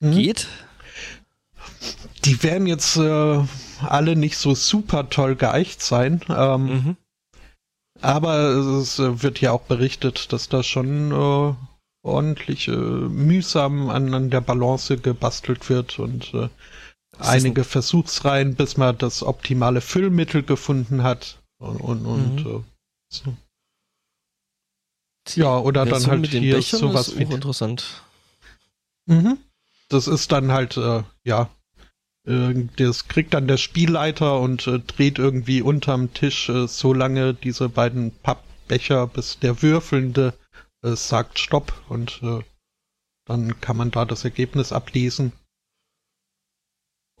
[0.00, 0.12] mhm.
[0.12, 0.48] geht.
[2.24, 3.44] Die werden jetzt äh,
[3.86, 6.20] alle nicht so super toll geeicht sein.
[6.28, 6.96] Ähm, mhm.
[8.00, 8.38] Aber
[8.80, 11.54] es wird ja auch berichtet, dass da schon äh,
[12.04, 16.48] ordentlich äh, mühsam an, an der Balance gebastelt wird und äh,
[17.18, 21.42] einige Versuchsreihen, bis man das optimale Füllmittel gefunden hat.
[21.58, 22.50] Und, und, und mhm.
[22.50, 22.62] äh,
[23.08, 23.36] so.
[25.34, 27.22] Ja, oder dann halt mit den hier Bechern sowas ist wie.
[27.22, 28.02] interessant.
[29.06, 29.38] Mhm.
[29.88, 31.48] Das ist dann halt, äh, ja,
[32.26, 37.32] äh, das kriegt dann der Spielleiter und äh, dreht irgendwie unterm Tisch äh, so lange
[37.32, 40.34] diese beiden Pappbecher, bis der Würfelnde
[40.84, 42.42] äh, sagt Stopp und äh,
[43.26, 45.32] dann kann man da das Ergebnis ablesen.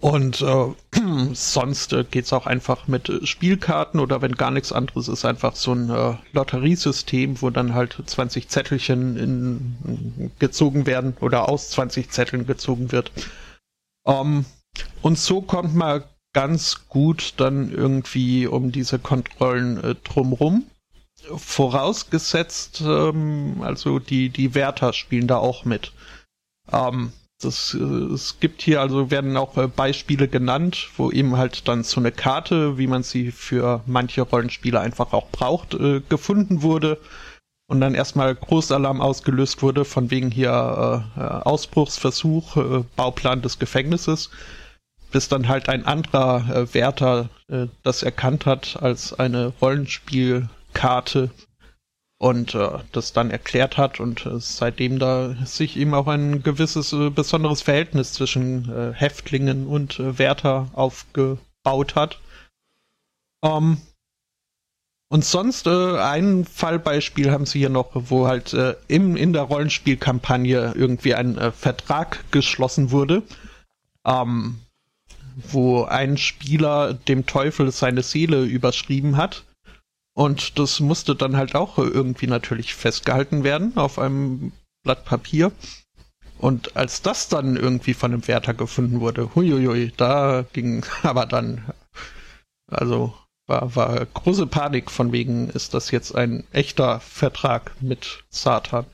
[0.00, 0.74] Und äh,
[1.32, 5.56] sonst äh, geht's auch einfach mit äh, Spielkarten oder wenn gar nichts anderes ist, einfach
[5.56, 12.10] so ein äh, Lotteriesystem, wo dann halt 20 Zettelchen in, gezogen werden oder aus 20
[12.10, 13.12] Zetteln gezogen wird.
[14.06, 14.44] Ähm,
[15.00, 20.66] und so kommt man ganz gut dann irgendwie um diese Kontrollen äh, drumrum.
[21.36, 25.92] Vorausgesetzt, ähm, also die, die Wärter spielen da auch mit.
[26.72, 31.68] Ähm, das, äh, es gibt hier also werden auch äh, Beispiele genannt, wo eben halt
[31.68, 36.62] dann so eine Karte, wie man sie für manche Rollenspiele einfach auch braucht, äh, gefunden
[36.62, 36.98] wurde
[37.66, 44.30] und dann erstmal Großalarm ausgelöst wurde von wegen hier äh, Ausbruchsversuch, äh, Bauplan des Gefängnisses,
[45.12, 49.52] bis dann halt ein anderer äh, Wärter äh, das erkannt hat als eine
[50.74, 51.30] Rollenspielkarte
[52.18, 56.92] und äh, das dann erklärt hat und äh, seitdem da sich eben auch ein gewisses
[56.92, 62.20] äh, besonderes Verhältnis zwischen äh, Häftlingen und äh, Wärter aufgebaut hat.
[63.44, 63.78] Ähm,
[65.10, 68.56] und sonst äh, ein Fallbeispiel haben sie hier noch, wo halt
[68.88, 73.22] im, in der Rollenspielkampagne irgendwie ein Vertrag geschlossen wurde,
[74.06, 74.60] ähm,
[75.36, 79.44] wo ein Spieler dem Teufel seine Seele überschrieben hat
[80.14, 84.52] und das musste dann halt auch irgendwie natürlich festgehalten werden auf einem
[84.84, 85.50] Blatt Papier.
[86.38, 91.64] Und als das dann irgendwie von einem Wärter gefunden wurde, huiuiui, da ging aber dann,
[92.70, 93.14] also
[93.46, 98.86] war, war große Panik von wegen, ist das jetzt ein echter Vertrag mit Satan?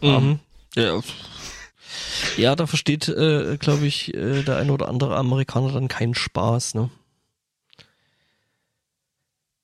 [0.00, 0.08] Mhm.
[0.08, 0.38] Um, ähm,
[0.74, 1.00] ja.
[2.36, 6.74] ja, da versteht, äh, glaube ich, äh, der ein oder andere Amerikaner dann keinen Spaß,
[6.74, 6.90] ne?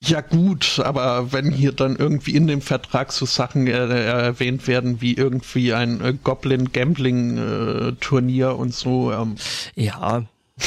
[0.00, 5.00] Ja gut, aber wenn hier dann irgendwie in dem Vertrag so Sachen äh, erwähnt werden,
[5.00, 9.12] wie irgendwie ein äh, Goblin Gambling äh, Turnier und so.
[9.12, 9.34] Ähm.
[9.74, 10.24] Ja.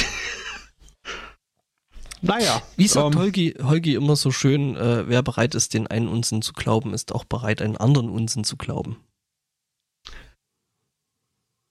[2.22, 2.62] naja.
[2.76, 6.42] Wie sagt ähm, Holgi, Holgi immer so schön, äh, wer bereit ist, den einen Unsinn
[6.42, 8.98] zu glauben, ist auch bereit, einen anderen Unsinn zu glauben.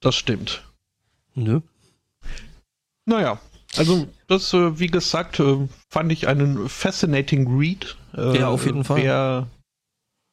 [0.01, 0.65] Das stimmt.
[1.35, 1.61] Nö.
[3.05, 3.39] Naja,
[3.77, 7.97] also das, äh, wie gesagt, äh, fand ich einen fascinating Read.
[8.15, 9.03] Äh, ja, auf jeden Fall.
[9.03, 9.47] Wer,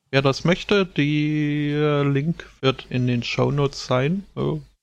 [0.10, 4.26] wer das möchte, der Link wird in den Show Notes sein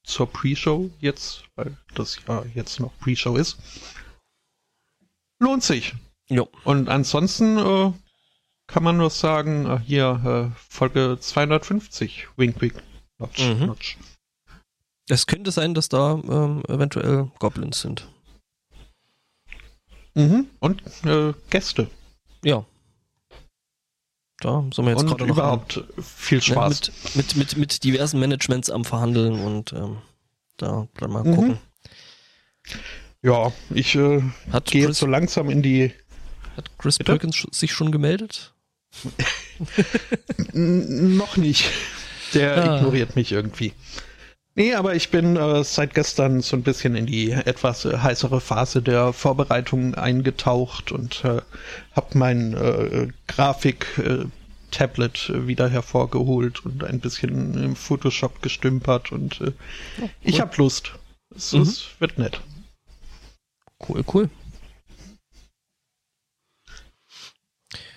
[0.05, 3.57] zur Pre-Show jetzt, weil das ja jetzt noch Pre-Show ist.
[5.41, 5.95] Lohnt sich.
[6.29, 6.49] Jo.
[6.65, 7.57] Und ansonsten
[8.67, 12.83] kann man nur sagen, hier Folge 250, Wink Wink,
[13.19, 13.67] Notch, mhm.
[13.67, 13.97] Notch.
[15.09, 18.09] Es könnte sein, dass da ähm, eventuell Goblins sind.
[20.15, 20.47] Mhm.
[20.61, 21.89] Und äh, Gäste.
[22.45, 22.65] Ja.
[24.41, 26.93] Da sind wir jetzt gerade noch überhaupt an, viel ne, Spaß.
[27.15, 29.99] Mit, mit, mit, mit, diversen Managements am Verhandeln und ähm,
[30.57, 31.35] da dann mal mhm.
[31.35, 31.59] gucken.
[33.23, 34.23] Ja, ich äh,
[34.65, 35.93] gehe jetzt so langsam in die.
[36.57, 37.13] Hat Chris Bitte?
[37.13, 38.53] Perkins sich schon gemeldet?
[40.53, 41.71] noch nicht.
[42.35, 42.77] Der ah.
[42.77, 43.73] ignoriert mich irgendwie.
[44.57, 48.41] Nee, aber ich bin äh, seit gestern so ein bisschen in die etwas äh, heißere
[48.41, 51.43] Phase der Vorbereitung eingetaucht und äh,
[51.97, 59.47] habe mein äh, Grafik-Tablet äh, wieder hervorgeholt und ein bisschen im Photoshop gestümpert und äh,
[59.47, 59.51] oh,
[60.03, 60.11] cool.
[60.23, 60.93] ich habe Lust.
[61.35, 61.63] Es, mhm.
[61.63, 62.41] es wird nett.
[63.89, 64.31] Cool, cool.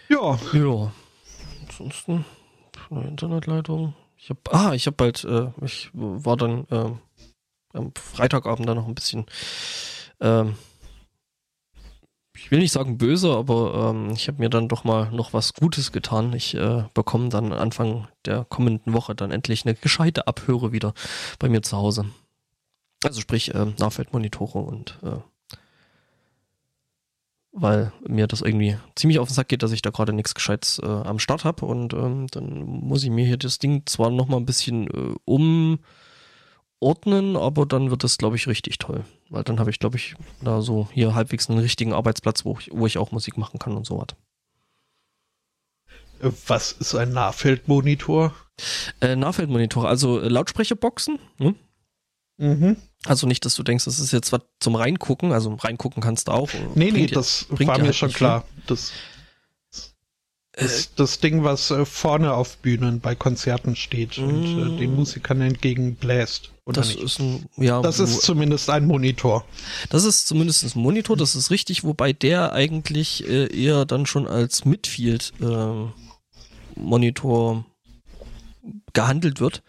[0.10, 0.40] Ja.
[0.54, 0.92] Ja.
[1.68, 2.26] Ansonsten,
[2.90, 6.92] Internetleitung, ich habe, ah, ich habe bald, äh, ich war dann äh,
[7.74, 9.26] am Freitagabend dann noch ein bisschen,
[10.20, 10.56] ähm,
[12.36, 15.54] ich will nicht sagen böse, aber ähm, ich habe mir dann doch mal noch was
[15.54, 16.34] Gutes getan.
[16.34, 20.94] Ich äh, bekomme dann Anfang der kommenden Woche dann endlich eine gescheite Abhöre wieder
[21.40, 22.06] bei mir zu Hause.
[23.04, 25.20] Also sprich äh, Nahfeldmonitore und äh,
[27.52, 30.80] weil mir das irgendwie ziemlich auf den Sack geht, dass ich da gerade nichts Gescheites
[30.80, 34.40] äh, am Start habe und ähm, dann muss ich mir hier das Ding zwar nochmal
[34.40, 35.16] ein bisschen äh,
[36.80, 40.16] umordnen, aber dann wird das, glaube ich, richtig toll, weil dann habe ich, glaube ich,
[40.42, 43.76] da so hier halbwegs einen richtigen Arbeitsplatz, wo ich, wo ich auch Musik machen kann
[43.76, 44.16] und so was.
[46.48, 48.34] Was ist ein Nahfeldmonitor?
[49.02, 51.20] Äh, Nahfeldmonitor, also äh, Lautsprecherboxen.
[51.38, 51.56] Hm?
[52.38, 52.78] Mhm.
[53.08, 55.32] Also nicht, dass du denkst, das ist jetzt was zum Reingucken.
[55.32, 56.50] Also reingucken kannst du auch.
[56.76, 58.44] Nee, nee, das war mir halt schon klar.
[58.68, 58.92] Das,
[60.60, 65.42] Das, das Ding, was äh, vorne auf Bühnen bei Konzerten steht und äh, den Musikern
[65.42, 66.50] entgegenbläst.
[66.66, 67.04] Oder das nicht?
[67.04, 69.46] ist ein, ja, das ist zumindest ein Monitor.
[69.90, 74.28] Das ist zumindest ein Monitor, das ist richtig, wobei der eigentlich äh, eher dann schon
[74.28, 75.94] als Midfield ähm,
[76.76, 77.64] Monitor
[78.94, 79.62] gehandelt wird.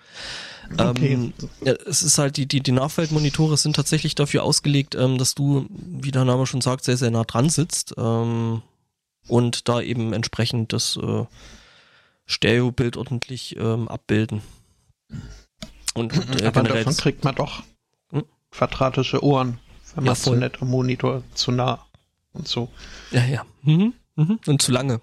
[0.77, 1.13] Okay.
[1.15, 5.35] Ähm, ja, es ist halt, die, die, die Nachfeldmonitore sind tatsächlich dafür ausgelegt, ähm, dass
[5.35, 8.63] du, wie der Name schon sagt, sehr, sehr nah dran sitzt ähm,
[9.29, 11.25] und da eben entsprechend das äh,
[12.27, 14.43] Stereobild ordentlich ähm, abbilden.
[15.95, 17.63] Und, und äh, Aber davon kriegt man doch
[18.13, 18.25] Hm?
[18.51, 19.59] quadratische Ohren,
[19.95, 20.39] wenn Ja, man zu voll.
[20.39, 21.85] nett am Monitor zu nah
[22.33, 22.69] und so.
[23.11, 23.47] Ja, ja.
[23.63, 23.95] Mhm.
[24.17, 24.39] Mhm.
[24.47, 25.01] Und zu lange.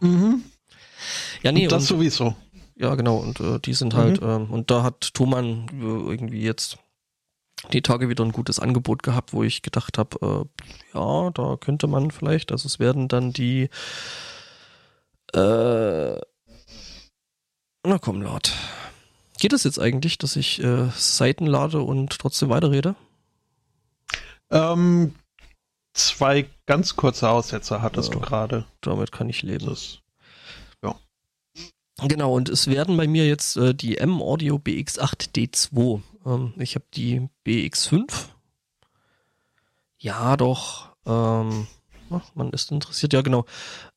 [1.43, 2.35] Ja, nee, und das und, sowieso.
[2.75, 3.17] Ja, genau.
[3.17, 3.97] Und äh, die sind Mhm.
[3.97, 6.77] halt, ähm, und da hat Thomann äh, irgendwie jetzt
[7.73, 10.45] die Tage wieder ein gutes Angebot gehabt, wo ich gedacht habe,
[10.93, 13.69] äh, ja, da könnte man vielleicht, also es werden dann die,
[15.33, 16.15] äh,
[17.87, 18.51] na komm, lad.
[19.39, 22.95] Geht es jetzt eigentlich, dass ich äh, Seiten lade und trotzdem weiterrede?
[24.49, 25.13] Ähm,
[25.93, 28.19] zwei ganz kurze Aussetzer hattest Ja.
[28.19, 28.65] du gerade.
[28.81, 29.65] Damit kann ich leben.
[29.65, 29.99] Das-
[32.01, 36.01] Genau, und es werden bei mir jetzt äh, die M-Audio BX8D2.
[36.25, 38.11] Ähm, ich habe die BX5.
[39.97, 40.89] Ja, doch.
[41.05, 41.67] Ähm,
[42.09, 43.45] ach, man ist interessiert, ja genau.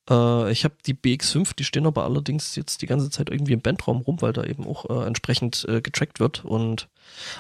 [0.08, 3.62] Äh, ich habe die BX5, die stehen aber allerdings jetzt die ganze Zeit irgendwie im
[3.62, 6.88] Bandraum rum, weil da eben auch äh, entsprechend äh, getrackt wird und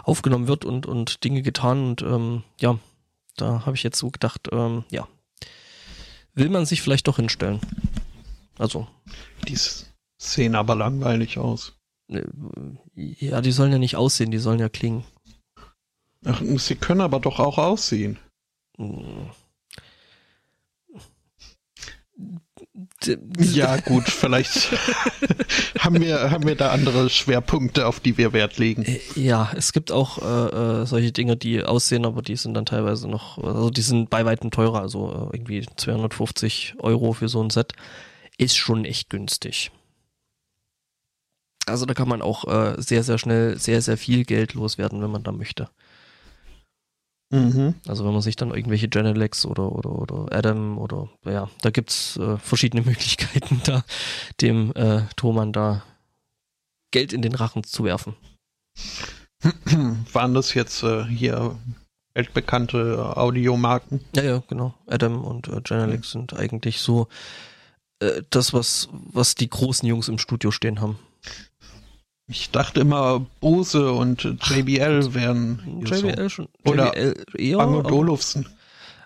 [0.02, 1.84] aufgenommen wird und, und Dinge getan.
[1.90, 2.78] Und ähm, ja,
[3.36, 5.06] da habe ich jetzt so gedacht, ähm, ja,
[6.34, 7.60] will man sich vielleicht doch hinstellen.
[8.58, 8.88] Also,
[9.46, 9.87] Die s-
[10.18, 11.74] sehen aber langweilig aus.
[12.10, 12.22] äh,
[12.94, 15.04] ja, die sollen ja nicht aussehen, die sollen ja klingen.
[16.24, 18.18] Ach, sie können aber doch auch aussehen.
[18.76, 19.30] Hm.
[23.38, 24.70] Ja, gut, vielleicht
[25.78, 28.82] haben wir, haben wir da andere Schwerpunkte, auf die wir Wert legen.
[28.82, 32.66] Äh, Ja, es gibt auch äh, äh, solche Dinge, die aussehen, aber die sind dann
[32.66, 37.42] teilweise noch, also die sind bei weitem teurer, also äh, irgendwie 250 Euro für so
[37.42, 37.72] ein Set
[38.36, 39.70] ist schon echt günstig.
[41.68, 45.10] Also da kann man auch äh, sehr, sehr schnell sehr, sehr viel Geld loswerden, wenn
[45.10, 45.68] man da möchte.
[47.30, 47.74] Mhm.
[47.86, 52.16] Also wenn man sich dann irgendwelche Genelex oder, oder, oder Adam oder ja, da gibt's
[52.16, 53.84] äh, verschiedene Möglichkeiten, da
[54.40, 55.82] dem äh, Thomann da
[56.90, 58.16] Geld in den Rachen zu werfen.
[60.12, 61.56] Waren das jetzt äh, hier
[62.14, 64.00] weltbekannte Audiomarken?
[64.16, 64.74] Ja, ja, genau.
[64.86, 67.08] Adam und äh, Genelex sind eigentlich so
[68.00, 70.98] äh, das, was, was die großen Jungs im Studio stehen haben.
[72.28, 76.48] Ich dachte immer, Bose und JBL wären JBL schon.
[76.64, 77.52] Oder JBL eher.
[77.52, 77.58] so.
[77.58, 78.46] Bang und Olufsen.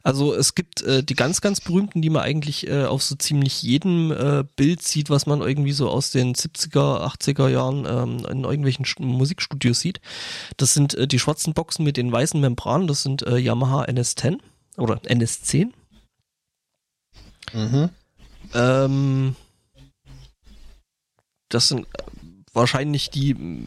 [0.03, 3.63] Also es gibt äh, die ganz, ganz berühmten, die man eigentlich äh, auf so ziemlich
[3.63, 8.43] jedem äh, Bild sieht, was man irgendwie so aus den 70er, 80er Jahren ähm, in
[8.43, 10.01] irgendwelchen St Musikstudios sieht.
[10.57, 14.39] Das sind äh, die schwarzen Boxen mit den weißen Membranen, das sind äh, Yamaha NS10
[14.77, 15.69] oder NS10.
[17.53, 17.91] Mhm.
[18.55, 19.37] Ähm,
[21.49, 21.87] das sind
[22.53, 23.67] wahrscheinlich die m,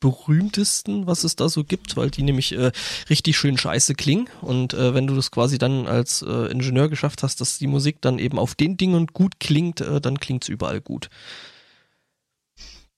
[0.00, 2.72] berühmtesten, was es da so gibt, weil die nämlich äh,
[3.10, 4.28] richtig schön scheiße klingen.
[4.40, 8.00] Und äh, wenn du das quasi dann als äh, Ingenieur geschafft hast, dass die Musik
[8.00, 11.10] dann eben auf den Dingen gut klingt, äh, dann klingt's überall gut.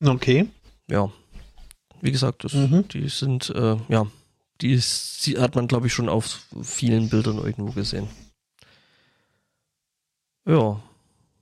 [0.04, 0.48] Okay.
[0.88, 1.10] Ja.
[2.00, 2.86] Wie gesagt, das, Mhm.
[2.88, 4.06] die sind, äh, ja,
[4.60, 8.08] die, ist, die hat man, glaube ich, schon auf vielen Bildern irgendwo gesehen.
[10.46, 10.80] Ja.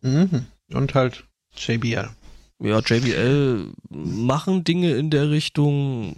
[0.03, 0.47] Mhm.
[0.73, 1.25] Und halt
[1.57, 2.11] JBL.
[2.63, 6.17] Ja, JBL machen Dinge in der Richtung,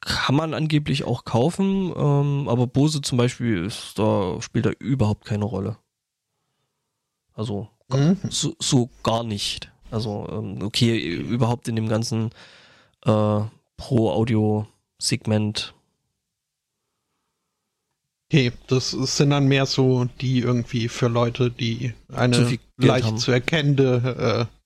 [0.00, 5.24] kann man angeblich auch kaufen, ähm, aber Bose zum Beispiel ist da, spielt da überhaupt
[5.24, 5.78] keine Rolle.
[7.34, 8.18] Also Mhm.
[8.28, 9.72] so, so gar nicht.
[9.90, 12.30] Also, ähm, okay, überhaupt in dem ganzen
[13.06, 13.40] äh,
[13.78, 15.74] Pro-Audio-Segment.
[18.30, 23.16] Okay, das sind dann mehr so die irgendwie für Leute, die eine leicht haben.
[23.16, 24.57] zu erkennende, äh,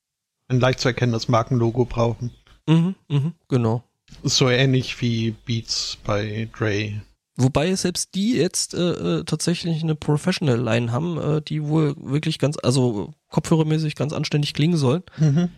[0.49, 2.31] ein leicht zu erkennendes Markenlogo brauchen.
[2.67, 3.83] Mhm, mhm, genau.
[4.23, 7.03] So ähnlich wie Beats bei Dre.
[7.37, 12.39] Wobei selbst die jetzt äh, äh, tatsächlich eine Professional Line haben, äh, die wohl wirklich
[12.39, 15.03] ganz, also kopfhörermäßig ganz anständig klingen sollen.
[15.17, 15.49] Mhm.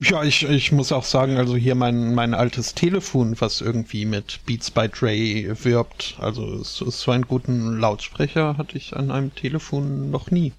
[0.00, 4.40] Ja, ich, ich muss auch sagen, also hier mein, mein altes Telefon, was irgendwie mit
[4.44, 10.10] Beats by Dre wirbt, also so, so einen guten Lautsprecher hatte ich an einem Telefon
[10.10, 10.52] noch nie.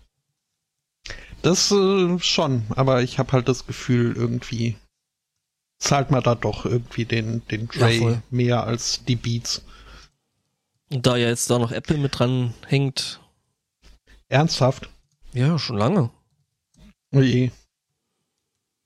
[1.47, 4.75] Das äh, schon, aber ich habe halt das Gefühl, irgendwie
[5.79, 8.21] zahlt man da doch irgendwie den, den Ja, Dre voll.
[8.29, 9.61] mehr als die Beats.
[10.89, 13.21] Und da ja jetzt da noch Apple mit dran hängt,
[14.27, 14.89] Ernsthaft?
[15.31, 16.09] Ja, schon lange.
[17.13, 17.53] Oje.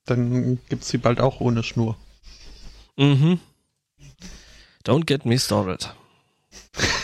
[0.04, 1.96] Dann gibt's sie bald auch ohne Schnur.
[2.96, 3.40] Mhm.
[4.84, 5.92] Don't get me started.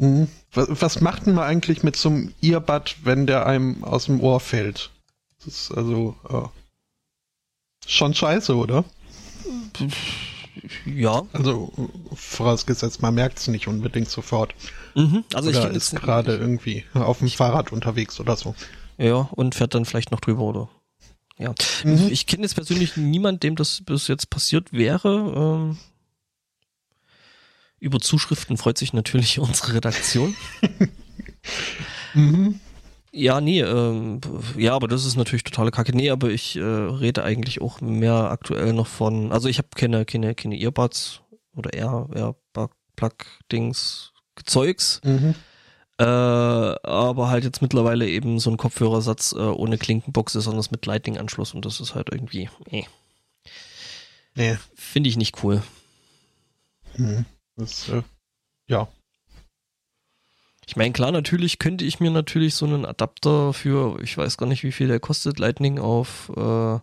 [0.00, 0.28] Mhm.
[0.68, 4.40] Was, macht denn man eigentlich mit so einem Earbud, wenn der einem aus dem Ohr
[4.40, 4.90] fällt?
[5.44, 6.48] Das ist also äh,
[7.86, 8.84] schon scheiße, oder?
[10.84, 11.22] Ja.
[11.32, 11.72] Also
[12.14, 14.54] vorausgesetzt, man merkt es nicht unbedingt sofort.
[14.94, 15.24] Mhm.
[15.32, 18.54] Also oder ich ist gerade irgendwie auf dem Fahrrad unterwegs oder so.
[18.96, 20.68] Ja, und fährt dann vielleicht noch drüber oder.
[21.38, 21.54] Ja.
[21.84, 22.08] Mhm.
[22.10, 25.68] Ich kenne jetzt persönlich niemand, dem das bis jetzt passiert wäre.
[25.70, 25.78] Ähm,
[27.80, 30.34] über Zuschriften freut sich natürlich unsere Redaktion.
[32.14, 32.60] Mhm.
[33.12, 34.20] Ja, nee, ähm,
[34.56, 35.96] ja, aber das ist natürlich totale Kacke.
[35.96, 40.04] Nee, aber ich äh, rede eigentlich auch mehr aktuell noch von, also ich habe keine,
[40.04, 41.20] keine, keine Earbuds
[41.56, 44.12] oder Air, Airplug, Dings,
[44.44, 45.34] Zeugs, Mhm.
[45.98, 50.70] äh, aber halt jetzt mittlerweile eben so ein Kopfhörersatz äh, ohne Klinkenbox ist, sondern das
[50.70, 52.84] mit Lightning-Anschluss und das ist halt irgendwie, eh,
[54.34, 54.58] Nee.
[54.74, 55.62] finde ich nicht cool.
[56.96, 57.24] Mhm.
[57.58, 58.02] Das, äh,
[58.68, 58.88] ja.
[60.66, 64.46] Ich meine, klar, natürlich könnte ich mir natürlich so einen Adapter für, ich weiß gar
[64.46, 66.78] nicht, wie viel der kostet, Lightning auf äh,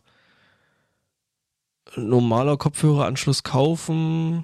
[1.96, 4.44] normaler Kopfhöreranschluss kaufen.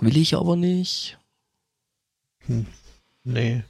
[0.00, 1.18] Will ich aber nicht.
[3.22, 3.64] Nee.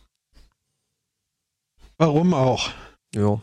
[1.98, 2.70] Warum auch?
[3.14, 3.42] Ja.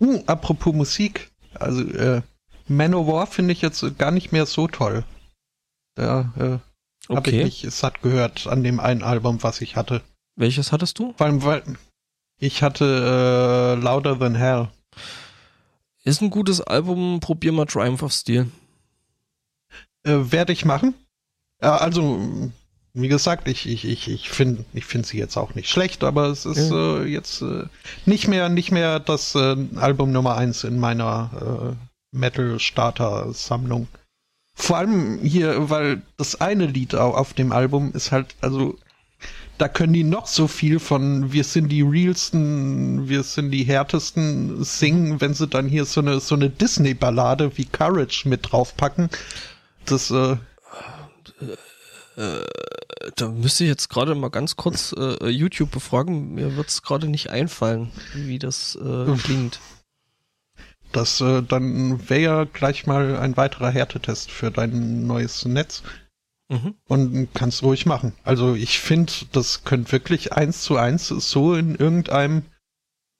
[0.00, 1.30] Uh, apropos Musik.
[1.54, 2.22] Also, äh,
[2.66, 5.04] Manowar finde ich jetzt gar nicht mehr so toll.
[5.96, 6.60] Da äh, habe
[7.30, 7.44] ich Okay.
[7.44, 10.02] mich satt gehört an dem einen Album, was ich hatte.
[10.36, 11.14] Welches hattest du?
[11.16, 11.62] Vor allem, weil
[12.38, 14.68] ich hatte äh, Louder Than Hell.
[16.04, 18.48] Ist ein gutes Album, probier mal Triumph of Steel.
[20.04, 20.94] Äh, Werde ich machen.
[21.60, 22.50] Äh, also,
[22.92, 26.26] wie gesagt, ich, ich, ich, ich finde ich find sie jetzt auch nicht schlecht, aber
[26.26, 26.98] es ist Ja.
[27.00, 27.64] äh, jetzt äh,
[28.04, 31.74] nicht mehr nicht mehr das äh, Album Nummer eins in meiner
[32.12, 33.88] äh, Metal-Starter-Sammlung.
[34.58, 38.76] Vor allem hier, weil das eine Lied au- auf dem Album ist halt, also
[39.58, 44.64] da können die noch so viel von wir sind die realsten, wir sind die härtesten
[44.64, 49.08] singen, wenn sie dann hier so eine so eine Disney-Ballade wie Courage mit draufpacken.
[49.84, 50.36] Das äh,
[53.16, 56.34] Da müsste ich jetzt gerade mal ganz kurz äh, YouTube befragen.
[56.34, 59.60] Mir wird es gerade nicht einfallen, wie das äh, klingt.
[60.96, 65.82] Das äh, dann wäre ja gleich mal ein weiterer Härtetest für dein neues Netz
[66.48, 66.74] Mhm.
[66.86, 68.12] und kannst ruhig machen.
[68.22, 72.42] Also ich finde, das könnte wirklich eins zu eins so in irgendeinem,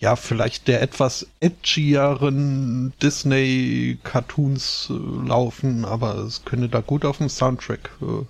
[0.01, 7.29] ja, vielleicht der etwas edgieren Disney-Cartoons äh, laufen, aber es könnte da gut auf dem
[7.29, 8.25] Soundtrack äh,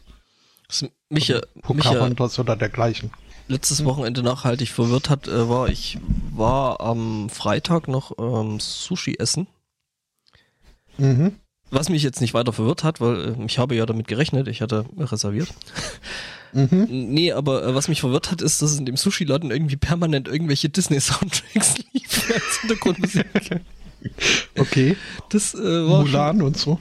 [0.69, 3.11] Was mich, ja- mich ja Pocahontas oder dergleichen.
[3.49, 5.99] Letztes Wochenende nachhaltig verwirrt hat, äh, war, ich
[6.35, 9.47] war am Freitag noch ähm, Sushi essen.
[10.99, 11.37] Mhm.
[11.71, 14.63] Was mich jetzt nicht weiter verwirrt hat, weil äh, ich habe ja damit gerechnet, ich
[14.63, 15.53] hatte reserviert.
[16.53, 16.87] Mhm.
[16.89, 20.69] Nee, aber äh, was mich verwirrt hat, ist, dass in dem Sushi-Laden irgendwie permanent irgendwelche
[20.69, 23.27] Disney-Soundtracks liefen als Hintergrundmusik.
[24.57, 24.97] Okay.
[25.29, 26.81] Das äh, war Mulan und so.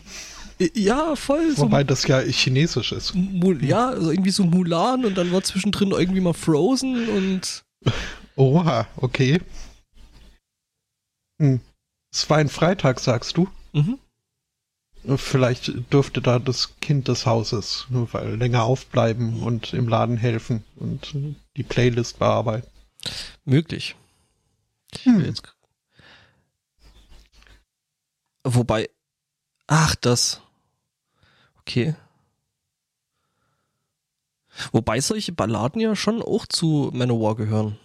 [0.59, 1.51] Ja, voll.
[1.51, 3.13] So, Wobei das ja chinesisch ist.
[3.13, 7.63] Mul ja, also irgendwie so Mulan und dann war zwischendrin irgendwie mal Frozen und
[8.35, 9.41] Oha, okay.
[11.39, 11.59] Hm.
[12.13, 13.49] Es war ein Freitag, sagst du?
[13.73, 13.99] mhm.
[15.17, 20.63] Vielleicht dürfte da das Kind des Hauses nur weil länger aufbleiben und im Laden helfen
[20.77, 21.13] und
[21.57, 22.67] die Playlist bearbeiten.
[23.43, 23.95] möglich.
[24.93, 25.23] Ich Hm.
[25.23, 25.43] jetzt
[28.47, 28.89] Wobei,
[29.67, 30.41] ach, das.
[31.67, 31.95] Okay.
[34.71, 37.77] Wobei solche Balladen ja schon auch zu Manowar gehören.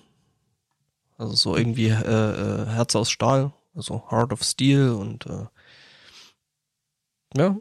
[1.16, 5.46] Also so irgendwie äh, äh, Herz aus Stahl, also Heart of Steel und äh,
[7.36, 7.56] ja,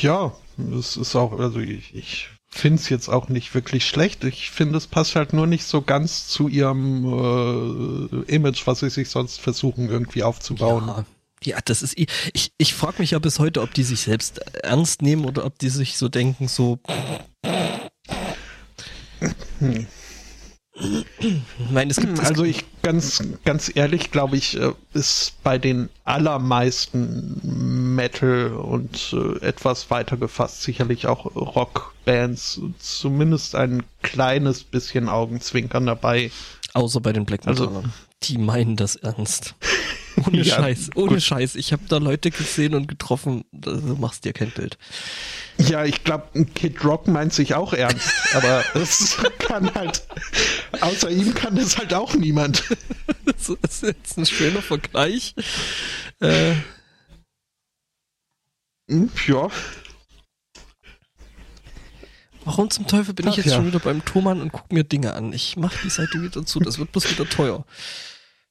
[0.00, 0.32] Ja,
[0.78, 4.24] es ist auch, also ich, ich finde es jetzt auch nicht wirklich schlecht.
[4.24, 8.90] Ich finde, es passt halt nur nicht so ganz zu ihrem äh, Image, was sie
[8.90, 10.88] sich sonst versuchen irgendwie aufzubauen.
[10.88, 11.04] Ja,
[11.44, 14.38] ja das ist eh- ich ich frage mich ja bis heute, ob die sich selbst
[14.62, 16.78] ernst nehmen oder ob die sich so denken so
[19.58, 19.86] Hm.
[20.78, 25.56] Ich meine, es gibt es Also ich ganz ganz ehrlich glaube ich äh, ist bei
[25.56, 35.08] den allermeisten Metal und äh, etwas weiter gefasst sicherlich auch Rockbands zumindest ein kleines bisschen
[35.08, 36.30] Augenzwinkern dabei.
[36.76, 37.92] Außer bei den Black Also- Metalern.
[38.22, 39.54] die meinen das ernst.
[40.26, 41.22] Ohne Ja, Scheiß, ohne gut.
[41.22, 41.56] Scheiß.
[41.56, 44.78] Ich habe da Leute gesehen und getroffen, du machst dir kein Bild.
[45.58, 50.06] Ja, ich glaube, Kid Rock meint sich auch ernst, aber es kann halt,
[50.80, 52.64] außer ihm kann das halt auch niemand.
[53.26, 55.34] Das ist jetzt ein schöner Vergleich.
[56.20, 56.54] Äh.
[58.88, 59.48] Hm, ja.
[62.46, 63.56] Warum zum Teufel bin Ach, ich jetzt ja.
[63.56, 65.32] schon wieder beim Thomann und gucke mir Dinge an?
[65.32, 67.64] Ich mache die Seite wieder zu, das wird bloß wieder teuer.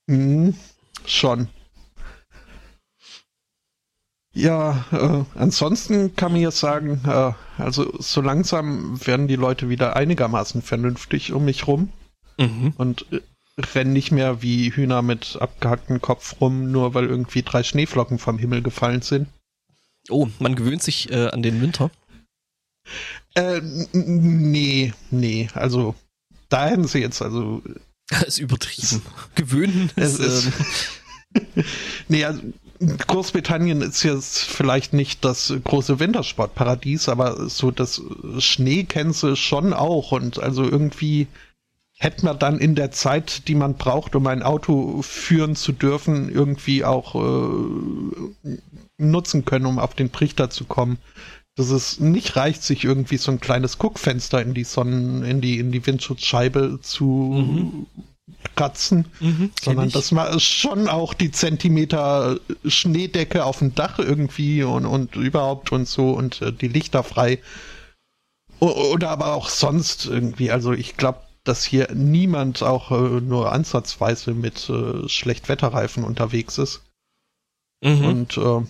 [0.09, 0.53] Hm,
[1.05, 1.47] schon.
[4.33, 9.95] Ja, äh, ansonsten kann man jetzt sagen, äh, also so langsam werden die Leute wieder
[9.95, 11.91] einigermaßen vernünftig um mich rum
[12.37, 12.73] Mhm.
[12.77, 13.21] und äh,
[13.57, 18.37] rennen nicht mehr wie Hühner mit abgehacktem Kopf rum, nur weil irgendwie drei Schneeflocken vom
[18.37, 19.29] Himmel gefallen sind.
[20.09, 21.89] Oh, man gewöhnt sich äh, an den Winter.
[23.33, 23.61] Äh,
[23.93, 25.95] nee, nee, also
[26.49, 27.61] da hätten sie jetzt, also
[28.25, 29.01] ist übertrieben.
[29.35, 30.51] Gewöhnen Es ist,
[31.35, 31.63] ähm,
[32.07, 32.41] Nee, also
[32.79, 38.01] Großbritannien ist jetzt vielleicht nicht das große Wintersportparadies, aber so das
[38.39, 41.27] Schnee kennen sie schon auch und also irgendwie
[41.97, 46.29] hätte man dann in der Zeit, die man braucht, um ein Auto führen zu dürfen,
[46.29, 48.57] irgendwie auch äh,
[48.97, 50.97] nutzen können, um auf den Trichter zu kommen.
[51.55, 55.59] Dass es nicht reicht, sich irgendwie so ein kleines Guckfenster in die Sonnen, in die,
[55.59, 57.87] in die Windschutzscheibe zu
[58.55, 64.85] kratzen mhm, sondern dass man schon auch die Zentimeter Schneedecke auf dem Dach irgendwie und,
[64.85, 67.39] und überhaupt und so und äh, die Lichter frei.
[68.59, 70.49] Oder aber auch sonst irgendwie.
[70.51, 76.81] Also ich glaube, dass hier niemand auch äh, nur ansatzweise mit äh, Schlechtwetterreifen unterwegs ist.
[77.81, 78.05] Mhm.
[78.05, 78.61] Und äh,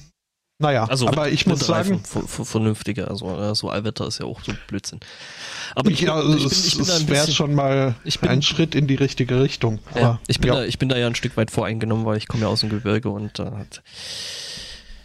[0.60, 4.42] naja, Also aber ich muss sagen, ver- ver- vernünftige, also so Allwetter ist ja auch
[4.42, 5.00] so Blödsinn.
[5.76, 8.30] Aber ich, ja, bin, ich bin, es, ich bin es wäre schon mal ich bin-
[8.30, 9.80] ein Schritt in die richtige Richtung.
[9.96, 10.56] ja, Aber, ich bin ja.
[10.60, 12.70] da, ich bin da ja ein Stück weit voreingenommen, weil ich komme ja aus dem
[12.70, 13.84] Gebirge und da hat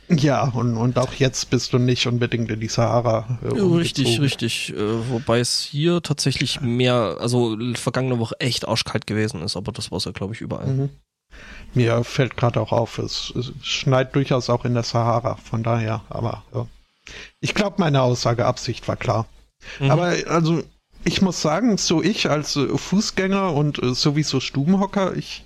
[0.09, 3.39] Ja, und, und auch jetzt bist du nicht unbedingt in die Sahara.
[3.45, 4.73] Äh, Ja, richtig, richtig.
[4.77, 9.91] Äh, wobei es hier tatsächlich mehr, also vergangene Woche echt arschkalt gewesen ist, aber das
[9.91, 10.67] war es ja, glaube ich, überall.
[10.67, 10.91] Mhm.
[11.75, 16.03] Mir fällt gerade auch auf, es, es schneit durchaus auch in der Sahara, von daher,
[16.09, 16.67] aber ja.
[17.41, 19.27] Ich glaube, meine Aussage Absicht war klar.
[19.79, 19.91] Mhm.
[19.91, 20.63] Aber also,
[21.05, 25.45] ich muss sagen, so ich als äh, Fußgänger und äh, sowieso Stubenhocker, ich,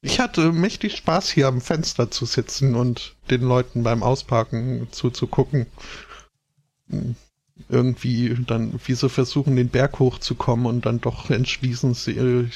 [0.00, 5.66] ich hatte mächtig Spaß hier am Fenster zu sitzen und den Leuten beim Ausparken zuzugucken.
[7.68, 12.48] Irgendwie dann, wie sie versuchen, den Berg hochzukommen und dann doch entschließen, sie äh,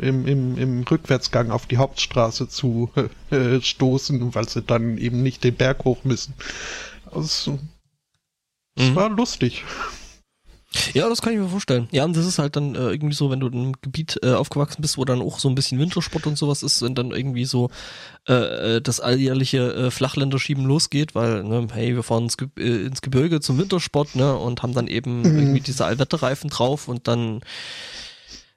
[0.00, 2.90] im, im, im Rückwärtsgang auf die Hauptstraße zu
[3.30, 6.34] äh, stoßen, weil sie dann eben nicht den Berg hoch müssen.
[7.10, 7.58] Also,
[8.76, 8.94] es Mhm.
[8.96, 9.64] war lustig.
[10.92, 11.88] Ja, das kann ich mir vorstellen.
[11.92, 14.32] Ja, und das ist halt dann äh, irgendwie so, wenn du in einem Gebiet äh,
[14.32, 17.44] aufgewachsen bist, wo dann auch so ein bisschen Wintersport und sowas ist und dann irgendwie
[17.44, 17.70] so
[18.28, 22.86] äh, äh, das alljährliche äh, Flachländerschieben losgeht, weil, ne, hey, wir fahren ins, Ge äh,
[22.86, 25.38] ins Gebirge zum Wintersport, ne, und haben dann eben Mhm.
[25.38, 27.40] irgendwie diese Allwetterreifen drauf und dann,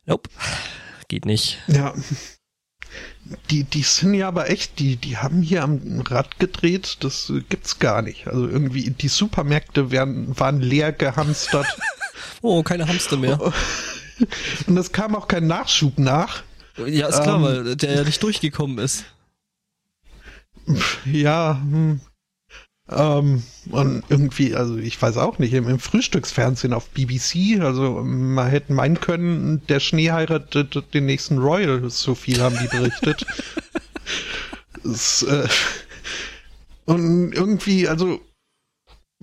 [0.06, 0.30] nope,
[1.08, 1.60] geht nicht.
[1.68, 1.94] Ja.
[3.52, 7.42] Die, die sind ja aber echt, die, die haben hier am Rad gedreht, das äh,
[7.50, 8.28] gibt's gar nicht.
[8.28, 11.68] Also irgendwie, die Supermärkte werden, waren leer gehamstert
[12.42, 13.40] Oh, keine Hamster mehr.
[14.68, 16.44] und es kam auch kein Nachschub nach.
[16.86, 17.44] Ja, ist klar, Ähm.
[17.44, 19.06] weil der ja nicht durchgekommen ist.
[21.06, 22.02] Ja, hm.
[22.90, 28.48] Ähm, und irgendwie, also ich weiß auch nicht, im, im Frühstücksfernsehen auf BBC, also man
[28.48, 33.26] hätte meinen können, der Schnee heiratet den nächsten Royal, so viel haben die berichtet.
[34.86, 35.48] es, äh,
[36.86, 38.22] und irgendwie, also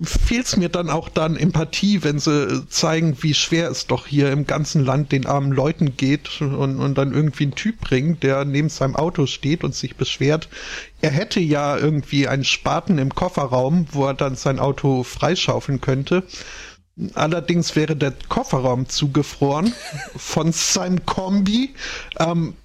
[0.01, 4.45] fehlt's mir dann auch dann Empathie, wenn sie zeigen, wie schwer es doch hier im
[4.45, 8.67] ganzen Land den armen Leuten geht und, und dann irgendwie einen Typ bringt, der neben
[8.67, 10.49] seinem Auto steht und sich beschwert.
[11.01, 16.23] Er hätte ja irgendwie einen Spaten im Kofferraum, wo er dann sein Auto freischaufeln könnte.
[17.13, 19.73] Allerdings wäre der Kofferraum zugefroren
[20.15, 21.73] von seinem Kombi.
[22.19, 22.55] Ähm,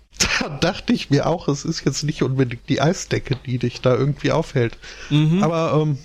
[0.41, 3.95] da dachte ich mir auch, es ist jetzt nicht unbedingt die Eisdecke, die dich da
[3.95, 4.79] irgendwie aufhält.
[5.09, 5.43] Mhm.
[5.43, 5.99] Aber ähm,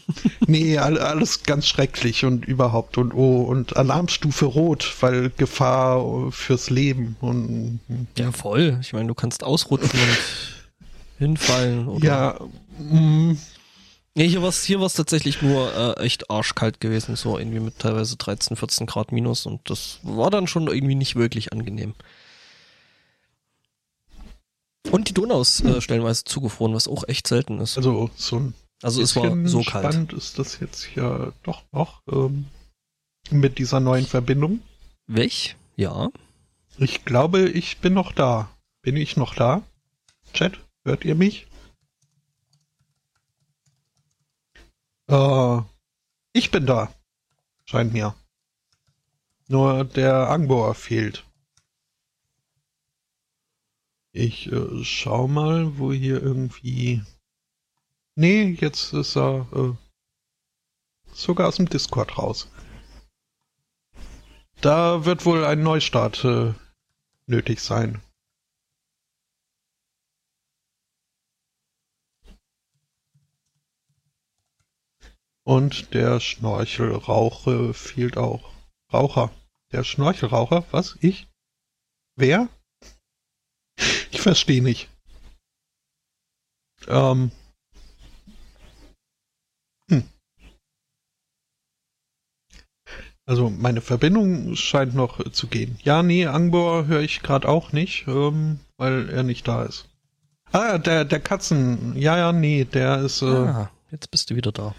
[0.46, 6.70] nee, all, alles ganz schrecklich und überhaupt und oh und Alarmstufe rot, weil Gefahr fürs
[6.70, 7.80] Leben und
[8.16, 8.78] Ja, voll.
[8.80, 10.18] Ich meine, du kannst ausrutschen und
[11.18, 11.88] hinfallen.
[11.88, 12.40] Oder ja,
[12.78, 13.36] mm,
[14.14, 17.78] Nee, hier war es hier war's tatsächlich nur äh, echt arschkalt gewesen, so irgendwie mit
[17.78, 21.94] teilweise 13, 14 Grad minus und das war dann schon irgendwie nicht wirklich angenehm.
[24.90, 27.78] Und die Donau ist äh, stellenweise zugefroren, was auch echt selten ist.
[27.78, 29.92] also so ein Also es war so kalt.
[29.92, 32.46] spannend ist das jetzt ja doch noch ähm,
[33.30, 34.60] mit dieser neuen Verbindung.
[35.06, 35.56] Welch?
[35.76, 36.10] Ja.
[36.78, 38.50] Ich glaube, ich bin noch da.
[38.82, 39.62] Bin ich noch da?
[40.32, 41.46] Chat, hört ihr mich?
[45.08, 45.60] Äh,
[46.32, 46.92] Ich bin da.
[47.64, 48.14] Scheint mir.
[49.48, 51.24] Nur der Angbor fehlt.
[54.12, 57.02] Ich äh, schau mal, wo hier irgendwie.
[58.14, 59.74] Nee, jetzt ist er äh,
[61.14, 62.50] sogar aus dem Discord raus.
[64.60, 66.52] Da wird wohl ein Neustart äh,
[67.26, 68.02] nötig sein.
[75.44, 78.52] Und der Schnorchelrauche fehlt auch.
[78.92, 79.32] Raucher.
[79.72, 80.64] Der Schnorchelraucher?
[80.70, 80.96] Was?
[81.00, 81.28] Ich?
[82.14, 82.48] Wer?
[84.10, 84.88] Ich verstehe nicht.
[86.86, 87.32] Ähm.
[93.24, 95.78] Also meine Verbindung scheint noch zu gehen.
[95.82, 99.88] Ja, nee, Angbor höre ich gerade auch nicht, ähm, weil er nicht da ist.
[100.50, 101.96] Ah, der, der Katzen.
[101.96, 103.22] Ja, ja, nee, der ist.
[103.22, 104.74] Äh, Ah, jetzt bist du wieder da.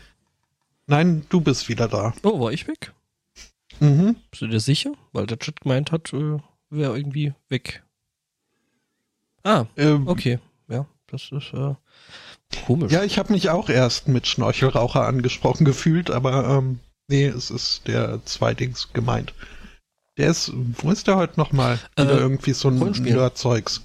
[0.87, 2.13] Nein, du bist wieder da.
[2.23, 2.93] Oh, war ich weg?
[3.79, 4.17] Mhm.
[4.29, 4.91] Bist du dir sicher?
[5.13, 6.37] Weil der Chat gemeint hat, äh,
[6.69, 7.83] wäre irgendwie weg.
[9.43, 10.39] Ah, Ähm, okay.
[10.67, 11.75] Ja, das ist äh,
[12.65, 12.91] komisch.
[12.91, 17.87] Ja, ich habe mich auch erst mit Schnorchelraucher angesprochen gefühlt, aber ähm, nee, es ist
[17.87, 19.33] der Zweidings gemeint.
[20.17, 21.79] Der ist, wo ist der heute nochmal?
[21.95, 22.77] Äh, Wieder irgendwie so ein.
[22.77, 23.81] Nerd-Zeugs.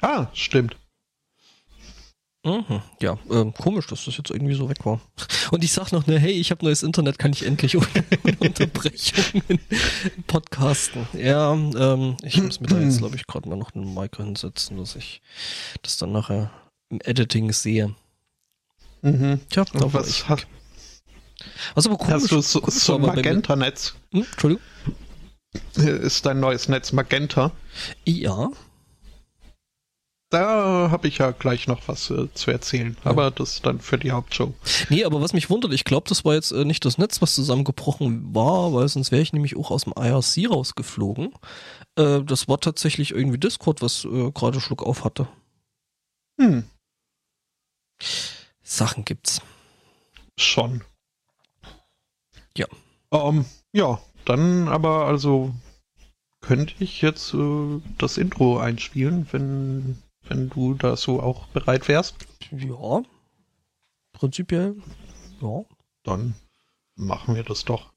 [0.00, 0.76] Ah, stimmt.
[2.44, 2.82] Mhm.
[3.00, 5.00] Ja, ähm, komisch, dass das jetzt irgendwie so weg war.
[5.52, 7.86] Und ich sag noch, ne, hey, ich habe neues Internet, kann ich endlich ohne
[8.40, 9.60] Unterbrechungen
[10.26, 11.06] podcasten.
[11.12, 14.76] Ja, ähm, ich muss mir da jetzt, glaube ich, gerade mal noch einen Micro hinsetzen,
[14.76, 15.22] dass ich
[15.82, 16.50] das dann nachher
[16.88, 17.94] im Editing sehe.
[19.02, 19.40] Mhm.
[19.48, 20.28] Tja, da was ich.
[20.28, 20.46] hast,
[21.74, 23.94] Was aber komisch, hast du so, komisch so Magenta-Netz?
[24.12, 24.62] Hm, Entschuldigung?
[25.74, 27.52] Ist dein neues Netz Magenta?
[28.06, 28.50] Ja,
[30.30, 34.12] Da habe ich ja gleich noch was äh, zu erzählen, aber das dann für die
[34.12, 34.54] Hauptshow.
[34.88, 37.34] Nee, aber was mich wundert, ich glaube, das war jetzt äh, nicht das Netz, was
[37.34, 41.34] zusammengebrochen war, weil sonst wäre ich nämlich auch aus dem IRC rausgeflogen.
[41.96, 45.28] Äh, das war tatsächlich irgendwie Discord, was äh, gerade Schluck auf hatte.
[46.40, 46.64] Hm,
[48.62, 49.42] Sachen gibt's.
[50.38, 50.82] schon.
[52.56, 52.66] Ja.
[53.12, 55.52] Ähm, ja, dann aber also
[56.40, 62.16] könnte ich jetzt äh, das Intro einspielen, wenn, wenn du da so auch bereit wärst.
[62.50, 63.02] Ja,
[64.12, 64.76] prinzipiell,
[65.40, 65.64] ja.
[66.02, 66.34] Dann
[66.96, 67.91] machen wir das doch.